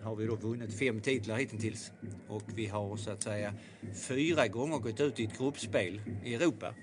har 0.02 0.16
vi 0.16 0.26
då 0.26 0.34
vunnit 0.34 0.78
fem 0.78 1.00
titlar 1.00 1.36
hittills. 1.36 1.92
Och 2.28 2.42
vi 2.54 2.66
har 2.66 2.96
så 2.96 3.10
att 3.10 3.22
säga 3.22 3.54
fyra 3.94 4.48
gånger 4.48 4.78
gått 4.78 5.00
ut 5.00 5.20
i 5.20 5.24
ett 5.24 5.38
gruppspel 5.38 6.00
i 6.24 6.34
Europa. 6.34 6.74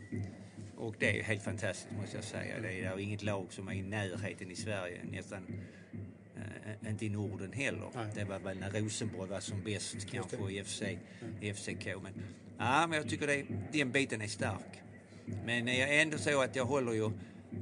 Och 0.77 0.95
det 0.99 1.19
är 1.19 1.23
helt 1.23 1.43
fantastiskt 1.43 1.91
måste 2.01 2.17
jag 2.17 2.23
säga. 2.23 2.61
Det 2.61 2.81
är 2.81 2.99
inget 2.99 3.23
lag 3.23 3.47
som 3.49 3.67
är 3.67 3.73
i 3.73 3.81
närheten 3.81 4.51
i 4.51 4.55
Sverige, 4.55 4.99
nästan 5.11 5.45
eh, 6.35 6.89
inte 6.89 7.05
i 7.05 7.09
Norden 7.09 7.53
heller. 7.53 7.89
Nej. 7.95 8.07
Det 8.15 8.23
var 8.23 8.39
väl 8.39 8.59
när 8.59 8.71
Rosenborg 8.71 9.29
var 9.29 9.39
som 9.39 9.63
bäst 9.63 10.07
kanske 10.11 10.51
i, 10.51 10.63
FC, 10.63 10.83
FCK. 11.55 11.85
Men, 11.85 12.13
ja, 12.57 12.87
men 12.87 12.97
jag 12.97 13.09
tycker 13.09 13.27
det, 13.27 13.45
den 13.71 13.91
biten 13.91 14.21
är 14.21 14.27
stark. 14.27 14.81
Men 15.45 15.65
det 15.65 15.81
är 15.81 16.01
ändå 16.01 16.17
så 16.17 16.41
att 16.41 16.55
jag 16.55 16.65
håller 16.65 16.93
ju 16.93 17.11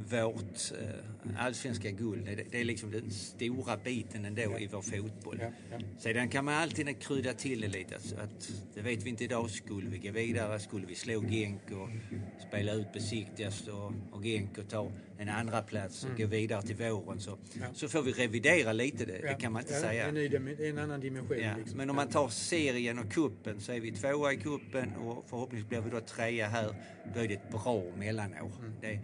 vårt 0.10 0.72
eh, 0.82 1.46
allsvenska 1.46 1.92
guld, 1.92 2.26
det, 2.26 2.44
det 2.52 2.60
är 2.60 2.64
liksom 2.64 2.92
den 2.92 3.12
stora 3.12 3.78
biten 3.78 4.26
ändå 4.26 4.42
i 4.60 4.70
vår 4.72 4.82
fotboll. 4.82 5.38
Ja, 5.42 5.52
ja. 5.72 5.80
Sedan 6.00 6.30
kan 6.30 6.46
man 6.46 6.54
alltid 6.54 7.00
krydda 7.00 7.34
till 7.34 7.62
det 7.62 7.68
lite. 7.68 7.96
Att, 7.96 8.14
att, 8.20 8.52
det 8.74 8.82
vet 8.82 9.04
vi 9.04 9.10
inte 9.10 9.24
idag. 9.24 9.50
Skulle 9.50 9.90
vi 9.90 9.98
gå 9.98 10.12
vidare? 10.12 10.60
Skulle 10.60 10.86
vi 10.86 10.96
slå 10.96 11.22
Genk 11.22 11.62
och 11.72 11.90
spela 12.48 12.74
ut 12.74 12.94
besiktigast 12.94 13.68
och, 13.68 13.94
och 14.12 14.24
Genk 14.24 14.58
och 14.58 14.70
ta 14.70 14.92
en 15.18 15.30
andra 15.30 15.62
plats 15.62 16.04
och 16.04 16.18
gå 16.18 16.28
vidare 16.28 16.62
till 16.62 16.76
våren 16.76 17.20
så, 17.20 17.32
Mm. 17.32 17.42
Ja. 17.62 17.68
så 17.74 17.88
får 17.88 18.02
vi 18.02 18.12
revidera 18.12 18.74
lite. 18.74 19.06
Det, 19.06 19.20
Ja, 19.24 19.28
det 19.28 19.42
kan 19.42 19.54
man 19.54 19.62
inte 19.62 19.74
ja, 19.74 19.80
säga. 19.80 20.08
En, 20.08 20.14
ny, 20.14 20.30
en 20.60 20.78
annan 20.78 21.00
dimension. 21.00 21.38
Ja, 21.40 21.54
liksom. 21.58 21.78
men 21.78 21.90
om 21.90 21.96
man 21.96 22.08
tar 22.08 22.30
serien 22.30 23.00
och 23.00 23.12
kuppen 23.12 23.62
så 23.62 23.72
är 23.72 23.80
vi 23.80 23.92
tvåa 23.92 24.34
i 24.34 24.38
kuppen 24.38 24.96
och 24.96 25.26
förhoppningsvis 25.30 25.70
blir 25.70 25.82
vi 25.82 25.90
då 25.90 26.00
trea 26.00 26.48
här. 26.48 26.76
Då 27.14 27.20
är 27.20 27.28
det 27.28 27.34
ett 27.34 27.50
bra 27.52 27.84
mellanår. 27.98 28.52
Mm. 28.60 28.74
Det, 28.82 29.00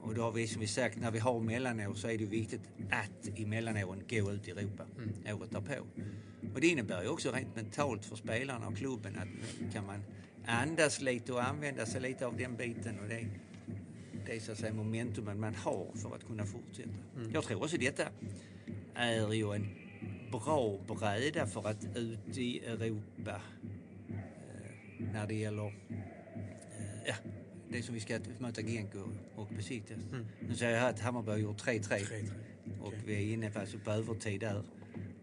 och 0.00 0.14
då 0.14 0.22
har 0.22 0.32
vi 0.32 0.46
som 0.46 0.60
vi 0.60 0.66
sagt, 0.66 1.00
när 1.00 1.10
vi 1.10 1.18
har 1.18 1.40
mellanår 1.40 1.94
så 1.94 2.08
är 2.08 2.18
det 2.18 2.24
viktigt 2.24 2.60
att 2.90 3.38
i 3.38 3.46
mellanåren 3.46 4.02
gå 4.08 4.32
ut 4.32 4.48
i 4.48 4.50
Europa 4.50 4.84
Mm. 4.98 5.36
året 5.38 5.50
därpå. 5.50 5.86
Och 6.54 6.60
det 6.60 6.66
innebär 6.66 7.02
ju 7.02 7.08
också 7.08 7.30
rent 7.32 7.56
mentalt 7.56 8.04
för 8.04 8.16
spelarna 8.16 8.66
och 8.66 8.76
klubben 8.76 9.18
att 9.18 9.72
kan 9.72 9.86
man 9.86 10.04
andas 10.46 11.00
lite 11.00 11.32
och 11.32 11.44
använda 11.44 11.86
sig 11.86 12.00
lite 12.00 12.26
av 12.26 12.36
den 12.36 12.56
biten. 12.56 12.98
Och 12.98 13.08
det, 13.08 13.26
det 14.26 14.36
är 14.36 14.40
så 14.40 14.52
att 14.52 14.58
säga 14.58 14.74
momentumen 14.74 15.40
man 15.40 15.54
har 15.54 15.86
för 15.94 16.14
att 16.14 16.26
kunna 16.26 16.46
fortsätta. 16.46 16.90
Mm. 17.16 17.30
Jag 17.34 17.44
tror 17.44 17.62
också 17.62 17.76
detta 17.76 18.08
är 18.94 19.32
ju 19.32 19.54
en 19.54 19.68
bra 20.30 20.78
bräda 20.86 21.46
för 21.46 21.68
att 21.68 21.96
ut 21.96 22.38
i 22.38 22.58
Europa 22.64 23.40
eh, 24.08 25.06
när 25.12 25.26
det 25.26 25.34
gäller 25.34 25.72
ja, 27.06 27.14
det 27.70 27.82
som 27.82 27.94
vi 27.94 28.00
ska 28.00 28.18
möta 28.38 28.62
Genk 28.62 28.94
och, 28.94 29.40
och 29.42 29.48
besiktigas. 29.56 30.00
Nu 30.48 30.54
säger 30.54 30.72
jag 30.72 30.80
här 30.80 30.90
att 30.90 31.00
Hammarby 31.00 31.30
har 31.30 31.38
gjort 31.38 31.64
3-3 31.64 31.80
3-3. 31.80 32.30
och 32.82 32.92
vi 33.06 33.14
är 33.14 33.32
inne 33.32 33.50
på, 33.50 33.60
på 33.84 33.90
övertid 33.90 34.40
där. 34.40 34.62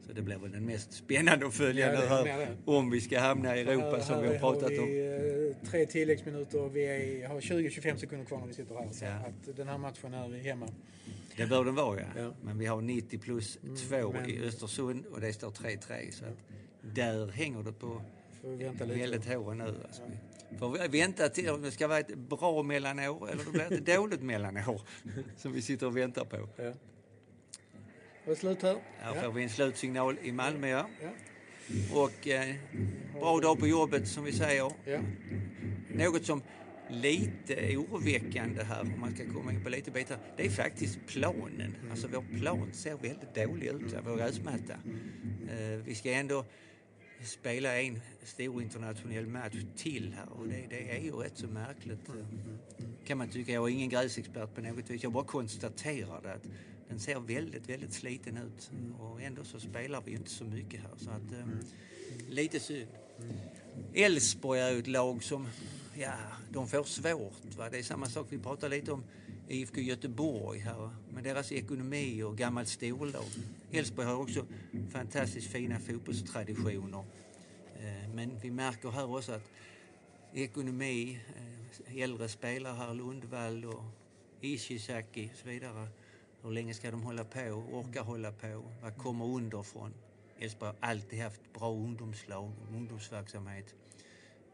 Så 0.08 0.14
det 0.14 0.22
blir 0.22 0.38
väl 0.38 0.52
den 0.52 0.66
mest 0.66 0.94
spännande 0.94 1.48
att 1.48 1.54
följa 1.54 1.94
Ja, 1.94 2.00
nu 2.02 2.08
här 2.08 2.58
om 2.66 2.90
vi 2.92 3.02
ska 3.02 3.20
hamna 3.20 3.58
i 3.58 3.62
Europa 3.62 3.98
Här- 3.98 4.00
som 4.04 4.22
vi 4.22 4.28
har 4.28 4.36
pratat 4.36 4.72
har 4.72 4.80
om. 4.80 4.86
vi, 4.86 5.52
eh, 5.64 5.70
tre 5.70 5.86
tilläggsminuter 5.86 6.62
och 6.62 6.76
vi 6.76 6.86
är, 6.86 7.28
har 7.28 7.42
20-25 7.42 7.98
sekunder 7.98 8.26
kvar 8.26 8.40
när 8.40 8.48
vi 8.48 8.54
sitter 8.54 8.76
här. 8.76 8.90
Så 8.92 9.06
Ja. 9.06 9.12
att 9.12 9.56
den 9.58 9.68
här 9.68 9.78
matchen 9.78 10.14
är 10.14 10.38
hemma. 10.44 10.68
Det 11.38 11.48
bör 11.48 11.66
den 11.66 11.76
vara 11.76 12.00
ja. 12.00 12.06
Ja. 12.18 12.34
Men 12.44 12.58
vi 12.58 12.66
har 12.66 12.82
90 12.82 13.18
plus 13.20 13.58
2 13.90 14.12
men- 14.12 14.30
i 14.30 14.40
Östersund 14.40 15.06
och 15.06 15.22
det 15.22 15.34
står 15.34 15.52
3-3. 15.52 16.12
Så 16.12 16.26
att 16.26 16.38
där 16.96 17.28
hänger 17.28 17.64
det 17.64 17.74
på 17.74 18.02
väldigt 18.86 19.26
håren 19.26 19.58
nu. 19.58 19.64
Alltså. 19.88 20.02
Vi 20.62 21.00
vänta 21.00 21.30
till 21.30 21.50
om 21.50 21.62
det 21.62 21.72
ska 21.72 21.88
vara 21.88 22.00
ett 22.00 22.16
bra 22.16 22.64
mellanår 22.64 23.30
eller 23.32 23.44
det 23.44 23.52
blir 23.52 23.74
ett 23.74 23.86
dåligt 23.96 24.22
mellanår 24.22 24.82
som 25.38 25.54
vi 25.54 25.62
sitter 25.62 25.88
och 25.88 25.98
väntar 25.98 26.26
på. 26.26 26.50
Ja. 26.56 26.74
Var 28.28 28.36
slut 28.36 28.62
här? 28.62 28.78
Här 28.98 29.22
får 29.22 29.32
vi 29.32 29.44
en 29.44 29.50
slutsignal 29.50 30.18
i 30.24 30.32
Malmö 30.32 30.68
ja. 30.68 30.90
Ja. 31.02 31.10
Och 31.94 32.28
eh, 32.28 32.56
bra 33.14 33.40
dag 33.40 33.60
på 33.60 33.68
jobbet 33.68 34.08
som 34.08 34.24
vi 34.24 34.32
säger. 34.32 34.72
Ja. 34.86 35.00
Något 35.94 36.26
som 36.26 36.42
lite 36.90 37.78
oroväckande 37.78 38.64
här, 38.64 38.82
om 38.82 39.00
man 39.00 39.16
ska 39.16 39.34
komma 39.34 39.52
in 39.52 39.64
på 39.64 39.70
lite 39.70 39.92
bitar, 39.92 40.18
det 40.38 40.46
är 40.46 40.50
faktiskt 40.50 41.00
planen. 41.08 41.76
Alltså 41.92 42.08
vår 42.08 42.40
plan 42.40 42.74
ser 42.74 42.96
väldigt 42.98 43.36
dålig 43.36 43.68
ut, 43.68 43.96
vår 44.06 44.18
gräsmatta. 44.18 44.74
Eh, 45.50 45.80
vi 45.86 45.96
ska 45.96 46.12
ändå 46.12 46.46
spela 47.24 47.82
en 47.82 48.02
stor 48.24 48.62
internationell 48.62 49.28
match 49.28 49.56
till 49.76 50.14
här 50.14 50.30
och 50.30 50.48
det, 50.48 50.66
det 50.70 50.92
är 50.92 51.02
ju 51.02 51.12
rätt 51.12 51.38
så 51.38 51.48
märkligt 51.48 52.10
eh. 52.10 52.86
kan 53.06 53.18
man 53.18 53.30
tycka. 53.30 53.52
Jag 53.52 53.70
är 53.70 53.74
ingen 53.74 53.90
gräsexpert 53.90 54.56
på 54.56 54.62
något 54.62 54.90
vis, 54.90 55.04
jag 55.04 55.12
bara 55.12 55.26
konstaterar 55.26 56.22
det 56.22 56.34
att 56.34 56.44
den 56.90 57.00
ser 57.00 57.20
väldigt, 57.20 57.70
väldigt 57.70 57.94
sliten 57.94 58.38
ut 58.38 58.72
och 59.00 59.22
ändå 59.22 59.44
så 59.44 59.60
spelar 59.60 60.02
vi 60.06 60.12
ju 60.12 60.18
inte 60.18 60.30
så 60.30 60.44
mycket 60.44 60.82
här 60.82 60.92
så 60.98 61.10
att 61.10 61.32
eh, 61.32 61.46
lite 62.30 62.60
synd. 62.60 62.88
Elfsborg 63.94 64.60
är 64.60 64.72
ju 64.72 64.80
ett 64.80 64.88
lag 64.88 65.24
som, 65.24 65.48
ja, 65.96 66.14
de 66.50 66.68
får 66.68 66.84
svårt. 66.84 67.56
Va? 67.58 67.70
Det 67.70 67.78
är 67.78 67.84
samma 67.84 68.06
sak, 68.06 68.28
vi 68.30 68.38
pratade 68.38 68.76
lite 68.76 68.92
om 68.92 69.04
IFK 69.48 69.82
Göteborg 69.82 70.60
här, 70.60 70.90
med 71.14 71.24
deras 71.24 71.52
ekonomi 71.52 72.24
och 72.24 72.38
gammalt 72.38 72.68
storlag. 72.68 73.26
Elfsborg 73.76 74.08
har 74.08 74.16
också 74.16 74.46
fantastiskt 74.90 75.52
fina 75.52 75.80
fotbollstraditioner. 75.80 77.06
Eh, 77.80 78.10
men 78.14 78.40
vi 78.40 78.52
märker 78.52 78.90
här 78.90 79.16
också 79.16 79.32
att 79.32 79.52
ekonomi, 80.34 81.20
eh, 81.86 82.02
äldre 82.04 82.30
spelare 82.30 82.74
här, 82.74 82.94
Lundvall 82.94 83.66
och 83.66 83.84
Ishizaki 84.42 85.30
och 85.34 85.38
så 85.38 85.48
vidare. 85.48 85.88
Hur 86.42 86.52
länge 86.52 86.74
ska 86.74 86.92
de 86.92 87.04
hålla 87.04 87.24
på, 87.24 87.40
orka 87.72 88.02
hålla 88.02 88.32
på? 88.32 88.64
Vad 88.82 88.98
kommer 88.98 89.26
underifrån? 89.26 89.94
Elfsborg 90.40 90.74
har 90.80 90.90
alltid 90.90 91.22
haft 91.24 91.54
bra 91.54 91.72
ungdomslag, 91.72 92.52
ungdomsverksamhet. 92.72 93.76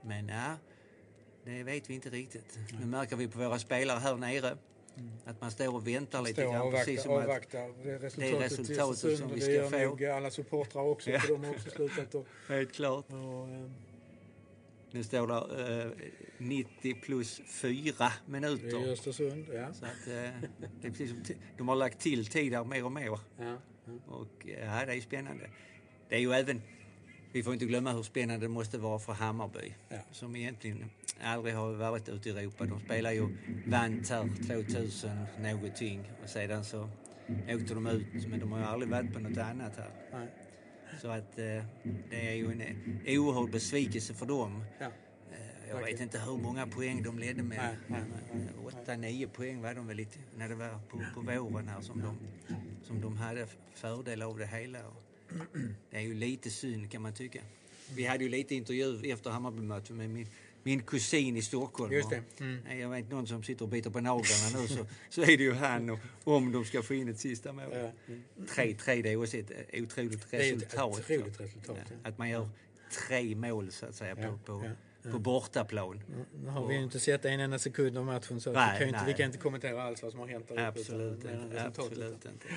Men 0.04 0.28
ja, 0.28 0.56
det 1.46 1.64
vet 1.64 1.90
vi 1.90 1.94
inte 1.94 2.10
riktigt. 2.10 2.60
Nu 2.80 2.86
märker 2.86 3.16
vi 3.16 3.28
på 3.28 3.40
våra 3.40 3.60
spelare 3.60 4.00
här 4.00 4.18
nere 4.18 4.58
att 5.26 5.42
man 5.42 5.52
står 5.52 5.76
och 5.76 5.88
väntar 5.88 6.22
lite 6.22 6.42
Står 6.42 6.52
grann. 6.52 6.62
och 6.62 6.72
Precis 6.74 7.02
som 7.02 7.12
avvaktar, 7.12 7.60
att 7.60 7.70
avvaktar 7.70 8.00
resultatet, 8.00 8.16
det 8.18 8.38
är 8.38 8.40
resultatet 8.40 9.00
till 9.02 9.18
som 9.18 9.28
vi 9.30 9.36
Det 9.36 9.42
ska 9.42 9.52
gör 9.54 9.70
få. 9.70 9.78
nog 9.78 10.06
alla 10.06 10.32
supportrar 10.32 10.82
också, 10.84 11.10
Ja. 11.12 11.20
för 11.20 11.28
de 11.28 11.44
har 11.44 11.52
också 11.52 11.70
slutat 11.70 12.16
att... 12.16 12.26
Helt 12.50 12.72
klart. 12.74 13.06
Och, 13.10 13.50
eh, 13.50 13.70
Nu 14.92 15.04
står 15.04 15.28
det 15.28 15.84
eh, 15.84 15.92
90 16.38 16.94
plus 17.02 17.42
4 17.48 17.94
det 18.26 18.32
minuter. 18.32 18.88
är 18.88 18.92
Östersund, 18.92 19.46
ja. 19.54 19.74
Så 19.74 19.86
att, 19.86 20.08
eh, 20.08 20.14
det 20.82 20.88
är 20.88 20.92
precis 20.92 21.10
som 21.10 21.24
de 21.58 21.68
har 21.68 21.76
lagt 21.76 22.00
till 22.00 22.26
tid 22.26 22.52
där 22.52 22.64
mer 22.64 22.86
och 22.86 22.92
mer. 22.92 23.06
ja. 23.08 23.20
ja. 23.38 23.58
Och 24.08 24.46
ja, 24.46 24.86
det 24.86 24.94
är 24.94 25.02
spännande. 25.02 25.50
Det 26.10 26.16
är 26.16 26.20
ju 26.20 26.32
även, 26.34 26.62
vi 27.32 27.44
får 27.44 27.54
inte 27.54 27.66
glömma 27.66 27.92
hur 27.92 28.04
spännande 28.04 28.46
det 28.46 28.50
måste 28.50 28.78
vara 28.78 29.00
för 29.00 29.14
Hammarby. 29.14 29.74
Ja. 29.90 29.98
Som 30.12 30.36
egentligen 30.36 30.90
aldrig 31.24 31.56
har 31.56 31.74
varit 31.74 32.10
ute 32.10 32.30
i 32.30 32.32
Europa. 32.32 32.66
De 32.66 32.80
spelar 32.80 33.12
ju, 33.12 33.28
vann 33.68 34.04
här 34.10 34.48
2000 34.48 35.26
någonting 35.40 36.12
och 36.24 36.30
sedan 36.30 36.64
så 36.66 36.90
åkte 37.56 37.74
de 37.74 37.88
ut. 37.88 38.28
Men 38.28 38.40
de 38.40 38.52
har 38.52 38.60
ju 38.60 38.66
aldrig 38.66 38.92
varit 38.92 39.14
på 39.14 39.20
något 39.20 39.38
annat 39.38 39.78
här. 39.78 39.90
Nej. 40.14 40.28
Så 41.02 41.08
att 41.08 41.40
eh, 41.40 41.64
det 42.10 42.28
är 42.30 42.34
ju 42.34 42.52
en 42.52 42.62
oerhörd 43.20 43.52
besvikelse 43.52 44.14
för 44.14 44.26
dem. 44.26 44.64
Ja. 44.80 44.86
Eh, 44.86 45.70
Jag 45.70 45.84
vet 45.84 46.00
inte 46.02 46.20
hur 46.20 46.38
många 46.38 46.68
poäng 46.68 47.04
de 47.04 47.20
ledde 47.20 47.44
med. 47.44 47.78
Nej, 47.88 48.02
nej, 48.32 48.48
eh, 48.60 48.66
Åtta, 48.66 48.96
nio 48.96 49.28
poäng 49.28 49.62
var 49.62 49.74
de 49.74 49.88
väl 49.88 49.98
lite, 49.98 50.20
när 50.38 50.50
det 50.50 50.56
var 50.56 50.80
på, 50.90 51.02
på 51.16 51.22
våren 51.22 51.68
här 51.68 51.82
som 51.82 52.02
de, 52.02 52.18
som 52.84 53.02
de 53.02 53.18
hade 53.18 53.48
fördel 53.74 54.22
av 54.22 54.38
det 54.38 54.46
hela. 54.48 54.80
Det 55.90 55.98
är 55.98 56.02
ju 56.02 56.14
lite 56.14 56.50
synd 56.50 56.92
kan 56.92 57.02
man 57.02 57.14
tycka. 57.14 57.40
Vi 57.96 58.06
hade 58.06 58.24
ju 58.24 58.30
lite 58.30 58.56
intervju 58.56 59.12
efter 59.12 59.30
Hammarby-mötet 59.30 59.96
med 59.96 60.10
min, 60.10 60.28
min 60.64 60.82
kusin 60.82 61.38
i 61.38 61.42
Stockholm. 61.42 61.94
Just 61.94 62.10
det. 62.10 62.24
Mm. 62.40 62.80
Jag 62.80 62.90
vet 62.90 63.12
någon 63.12 63.28
som 63.28 63.44
sitter 63.44 63.66
och 63.66 63.70
biter 63.70 63.90
på 63.90 64.00
naglarna 64.00 64.62
nu 64.62 64.68
så, 64.68 64.86
så 65.10 65.22
är 65.22 65.38
det 65.38 65.44
ju 65.44 65.54
han 65.54 65.90
och, 65.90 66.00
om 66.24 66.52
de 66.52 66.66
ska 66.66 66.82
få 66.82 66.94
in 66.94 67.08
ett 67.08 67.20
sista 67.20 67.54
mål. 67.54 67.66
Ja. 67.72 67.92
Mm. 68.08 68.24
3-3 68.48 69.04
det 69.04 69.10
är 69.12 69.16
också 69.24 69.38
ett 69.38 69.52
otroligt 69.74 70.34
är 70.34 70.40
ett 70.40 70.56
resultat. 70.56 71.00
otroligt 71.00 71.40
resultat. 71.40 71.78
Ja, 71.90 71.96
Ja. 72.04 72.10
Att 72.10 72.18
man 72.18 72.30
gör 72.30 72.50
tre 73.08 73.36
mål 73.36 73.72
så 73.72 73.86
att 73.86 73.96
säga 73.96 74.16
på, 74.16 74.40
på, 74.46 74.72
på 75.12 75.20
bortaplan. 75.20 76.04
Nu 76.44 76.50
har 76.50 76.68
vi 76.68 76.76
ju 76.76 76.84
inte 76.84 77.00
sett 77.00 77.26
en 77.26 77.40
enda 77.40 77.60
sekund 77.60 77.98
av 77.98 78.06
matchen 78.06 78.42
så 78.42 78.50
vi, 78.50 78.56
Nej, 78.56 78.78
kan 78.78 78.88
ju 78.88 78.94
inte, 78.94 79.06
vi 79.08 79.14
kan 79.14 79.26
inte 79.26 79.38
kommentera 79.38 79.84
alls 79.84 80.04
vad 80.04 80.12
som 80.12 80.20
har 80.20 80.28
hänt 80.28 80.48
där 80.48 80.54
uppe, 80.54 80.68
Absolut 80.68 81.26
resultatet. 81.26 81.80
Absolut 81.80 82.26
inte. 82.26 82.48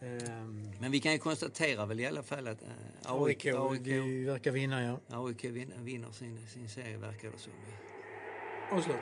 Ehm, 0.00 0.70
Men 0.80 0.90
vi 0.90 1.00
kan 1.00 1.12
ju 1.12 1.18
konstatera 1.18 1.86
väl 1.86 2.00
i 2.00 2.06
alla 2.06 2.22
fall 2.22 2.48
att 2.48 2.62
äh, 2.62 2.68
AIK, 3.22 3.44
verkar 3.46 4.50
vinna, 4.50 4.82
ja. 4.82 5.00
AIK 5.26 5.44
vinner, 5.44 5.76
vinner 5.78 6.10
sin, 6.12 6.38
sin 6.48 6.68
serie 6.68 6.96
verkar 6.96 7.30
det 7.30 7.38
som. 7.38 7.52
Och 8.70 8.84
slut. 8.84 8.96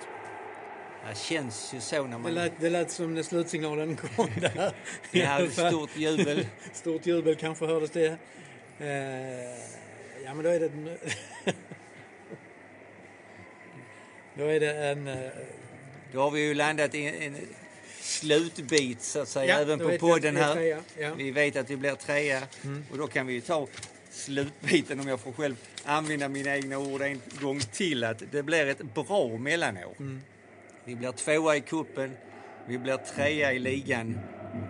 Det 1.08 1.16
känns 1.18 1.74
ju 1.74 1.80
så 1.80 2.02
när 2.02 2.10
Det 2.10 2.18
man... 2.18 2.34
lät, 2.34 2.60
det 2.60 2.70
lät 2.70 2.90
som 2.90 3.14
när 3.14 3.22
slutsignalen 3.22 3.96
kom 3.96 4.28
där. 4.40 4.72
Vi 5.12 5.22
hade 5.22 5.50
stort 5.50 5.96
jubel. 5.96 6.46
Stort 6.72 7.06
jubel 7.06 7.36
kanske 7.36 7.66
hördes 7.66 7.90
det. 7.90 8.18
Eh, 8.78 9.58
ja, 10.24 10.34
men 10.34 10.42
då 10.44 10.50
är 10.50 10.60
det... 10.60 10.70
Då 14.38 14.44
är 14.44 14.60
det 14.60 14.86
en... 14.88 15.06
eh, 15.08 15.30
Då 16.12 16.20
har 16.20 16.30
vi 16.30 16.40
ju 16.48 16.54
landat 16.54 16.94
i 16.94 17.06
en 17.26 17.36
slutbit 18.20 19.02
så 19.02 19.20
att 19.22 19.28
säga 19.28 19.54
ja, 19.54 19.60
även 19.60 19.78
på 19.78 19.98
podden 19.98 20.36
här. 20.36 20.54
trea. 20.54 20.80
Ja. 20.98 21.14
Vi 21.16 21.30
vet 21.30 21.56
att 21.56 21.70
vi 21.70 21.76
blir 21.76 21.94
trea 21.94 22.42
Mm. 22.64 22.84
och 22.92 22.98
då 22.98 23.06
kan 23.06 23.26
vi 23.26 23.32
ju 23.32 23.40
ta 23.40 23.66
slutbiten 24.10 25.00
om 25.00 25.08
jag 25.08 25.20
får 25.20 25.32
själv 25.32 25.54
använda 25.84 26.28
mina 26.28 26.56
egna 26.56 26.78
ord 26.78 27.02
en 27.02 27.20
gång 27.40 27.60
till 27.60 28.04
att 28.04 28.22
det 28.32 28.42
blir 28.42 28.66
ett 28.66 28.94
bra 28.94 29.28
mellanår. 29.38 29.94
Mm. 29.98 30.20
Vi 30.84 30.94
blir 30.96 31.12
tvåa 31.12 31.56
i 31.56 31.60
kuppen, 31.60 32.10
vi 32.68 32.78
blir 32.78 32.96
trea 32.96 33.52
i 33.52 33.58
ligan 33.58 34.18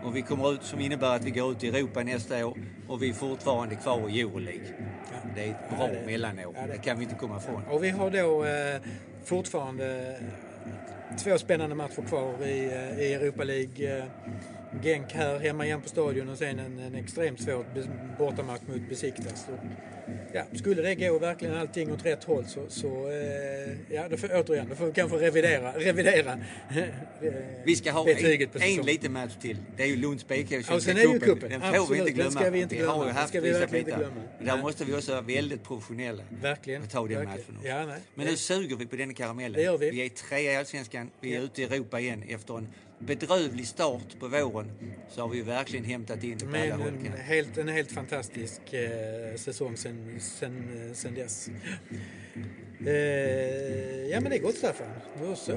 och 0.05 0.17
vi 0.17 0.23
kommer 0.23 0.53
ut 0.53 0.63
som 0.65 0.81
innebär 0.81 1.17
att 1.17 1.25
vi 1.25 1.31
går 1.31 1.53
ut 1.53 1.65
i 1.65 1.69
Europa 1.69 2.03
nästa 2.03 2.47
år 2.47 2.59
och 2.89 3.03
vi 3.03 3.09
är 3.09 3.13
fortfarande 3.15 3.75
kvar 3.77 4.09
i 4.11 4.21
Euroleague. 4.21 4.75
Ja. 5.13 5.17
Det 5.37 5.43
är 5.45 5.51
ett 5.51 5.57
Ja, 5.71 5.77
bra 5.77 5.87
det- 5.87 6.07
mellanår, 6.07 6.55
ja, 6.57 6.67
det- 6.67 6.73
det 6.73 6.79
kan 6.79 6.99
vi 6.99 7.03
inte 7.05 7.17
komma 7.17 7.37
ifrån. 7.39 7.63
Och 7.71 7.85
vi 7.85 7.89
har 7.89 8.11
då 8.11 8.45
eh, 8.45 8.81
fortfarande 9.25 10.17
två 11.25 11.39
spännande 11.39 11.75
matcher 11.77 12.03
kvar 12.03 12.47
i, 12.47 12.65
eh, 12.65 13.01
i 13.01 13.15
Europa 13.15 13.45
League. 13.45 13.99
Eh, 13.99 14.05
Genk 14.83 15.13
här 15.13 15.39
hemma 15.39 15.67
igen 15.67 15.83
på 15.83 15.89
stadion 15.89 16.29
och 16.29 16.39
sen 16.39 16.59
en, 16.59 16.79
en 16.79 16.95
extremt 16.95 17.41
svår 17.41 17.65
bortamatch 18.19 18.63
mot 18.69 18.89
Besiktas. 18.89 19.49
Och, 19.49 19.59
ja, 20.37 20.59
skulle 20.59 20.83
det 20.83 20.95
gå 20.95 21.19
verkligen 21.19 21.55
allting 21.57 21.93
åt 21.93 22.07
rätt 22.07 22.25
håll 22.25 22.45
så, 22.47 22.61
så 22.69 23.11
eh, 23.11 23.95
ja, 23.95 24.09
då 24.11 24.17
får, 24.17 24.29
återigen, 24.35 24.67
då 24.69 24.75
får 24.75 24.87
vi 24.87 24.93
kanske 24.93 25.17
revidera, 25.17 25.73
revidera 25.79 26.33
eh, 26.77 26.85
Vi 27.65 27.77
ska 27.77 27.91
ha 27.93 28.09
en, 28.09 28.17
en 28.79 28.87
liten 28.87 29.13
match 29.13 29.33
till. 29.41 29.57
Det 29.77 29.83
är 29.83 29.87
ju 29.87 29.97
Lunds 29.97 30.29
BK 30.29 30.33
i 30.53 30.65
Ja, 30.69 30.81
sen 30.81 30.97
är 30.97 31.01
ju 31.03 31.21
cupen. 31.21 31.51
Den 31.51 31.61
får 31.61 31.93
vi 31.95 31.99
inte 31.99 32.05
den 32.11 32.15
glömma. 32.15 32.31
ska 32.41 32.51
vi 32.51 32.61
inte 32.61 32.77
har 32.77 32.83
glömma. 32.83 33.03
ju 33.03 33.07
Den 33.07 33.17
haft 33.17 33.29
ska 33.29 33.41
vi 33.41 33.49
vissa 33.49 33.67
bitar. 33.67 33.99
Där 33.99 34.11
Nej. 34.41 34.59
måste 34.63 34.85
vi 34.85 34.95
också 34.95 35.13
vara 35.13 35.23
väldigt 35.23 35.63
professionella. 35.65 36.23
Verkligen. 36.43 36.83
och 36.83 36.91
ta 36.91 36.99
den 36.99 37.09
verkligen. 37.09 37.29
matchen 37.31 37.57
också. 37.57 37.69
Ja. 37.69 37.97
Men 38.15 38.27
nu 38.27 38.37
suger 38.37 38.77
vi 38.77 38.87
på 38.87 38.97
den 38.97 39.15
karamellen. 39.15 39.53
Det 39.53 39.63
gör 39.63 39.79
vi. 39.79 39.91
Vi 39.91 40.05
är 40.05 40.09
trea 40.09 40.53
i 40.53 40.57
Allsvenskan. 40.57 41.11
Vi 41.21 41.31
är 41.35 41.39
Ja. 41.39 41.45
ute 41.45 41.63
i 41.63 41.65
Europa 41.65 42.01
igen. 42.01 42.23
Efter 42.29 42.59
en 42.59 42.69
bedrövlig 42.99 43.67
start 43.67 44.19
på 44.21 44.29
våren 44.29 44.71
så 45.11 45.21
har 45.21 45.29
vi 45.29 45.43
verkligen 45.43 45.85
hämtat 45.85 46.25
in 46.25 46.39
det 46.39 46.47
på 46.47 46.57
alla 46.57 46.77
håll. 46.77 46.87
en 46.89 47.13
helt, 47.21 47.59
en 47.59 47.69
helt 47.69 47.93
fantastisk 47.93 48.73
eh, 48.73 49.35
säsong 49.37 49.77
sen, 49.77 50.21
sen, 50.21 50.87
eh, 50.89 50.93
sen 50.95 51.15
dess. 51.15 51.49
Eh, 52.87 54.07
ja 54.11 54.21
men 54.21 54.31
det 54.31 54.37
är 54.37 54.43
gott 54.43 54.55
Staffan. 54.57 54.87
Då 55.23 55.35
så. 55.37 55.53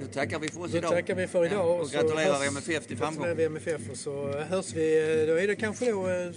Då 0.00 0.06
tackar 0.06 0.38
vi 0.38 0.48
för 0.48 0.60
oss 0.60 0.72
Då 0.72 0.78
idag. 0.78 0.90
tackar 0.90 1.14
vi 1.14 1.26
för 1.26 1.44
idag. 1.46 1.58
Ja, 1.58 1.80
och 1.82 1.90
gratulerar 1.90 2.32
hörs- 2.34 2.48
MFF 2.48 2.86
till 2.86 2.96
framgång. 2.96 3.24
Gratulerar 3.26 3.36
vi 3.36 3.44
MFF 3.44 3.90
och 3.90 3.96
så 3.96 4.32
hörs 4.38 4.74
vi. 4.74 5.20
eh, 5.20 5.26
Då 5.26 5.34
är 5.40 5.46
det 5.46 5.56
kanske 5.56 5.90
då 5.90 6.08
eh, 6.08 6.30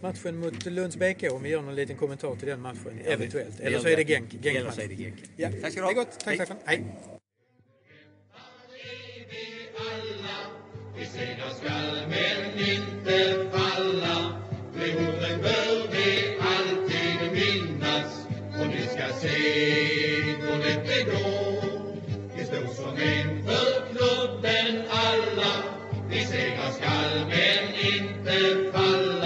matchen 0.00 0.36
mot 0.38 0.66
Lunds 0.66 0.96
BK 0.96 1.22
om 1.32 1.42
vi 1.42 1.48
gör 1.48 1.62
någon 1.62 1.74
liten 1.74 1.96
kommentar 1.96 2.36
till 2.36 2.48
den 2.48 2.60
matchen. 2.60 3.00
Eventuellt. 3.04 3.60
Eller 3.60 3.78
så 3.78 3.88
är 3.88 3.96
det 3.96 4.04
Genk. 4.04 4.32
Genk 4.42 4.56
Eller 4.56 4.70
så 4.70 4.80
är 4.80 4.88
det 4.88 4.94
Genk. 4.94 5.14
Ja, 5.36 5.48
Tack 5.62 5.72
ska 5.72 5.80
du 5.80 5.80
det 5.80 5.82
ha. 5.82 5.90
är 5.90 5.94
gott. 5.94 6.18
Tack 6.18 6.26
Hej. 6.26 6.36
Staffan. 6.36 6.56
Hej. 6.64 6.84
Vi 11.04 11.10
segrar 11.10 11.50
skall 11.50 12.08
men 12.08 12.58
inte 12.58 13.46
falla 13.52 14.40
De 14.74 14.92
orden 14.92 15.40
bör 15.42 15.88
vi 15.90 16.38
alltid 16.40 17.32
minnas 17.32 18.26
Och 18.60 18.66
ni 18.66 18.82
ska 18.82 19.12
se 19.20 19.38
hur 20.40 20.58
lätt 20.58 20.86
det 20.86 21.04
går 21.04 21.96
Vi 22.36 22.44
står 22.44 22.74
som 22.74 22.96
en 22.96 23.44
för 23.46 23.88
klubben 23.92 24.82
alla 24.90 25.52
Vi 26.08 26.20
segrar 26.24 26.70
skall 26.70 27.26
men 27.28 27.74
inte 27.94 28.72
falla. 28.72 29.23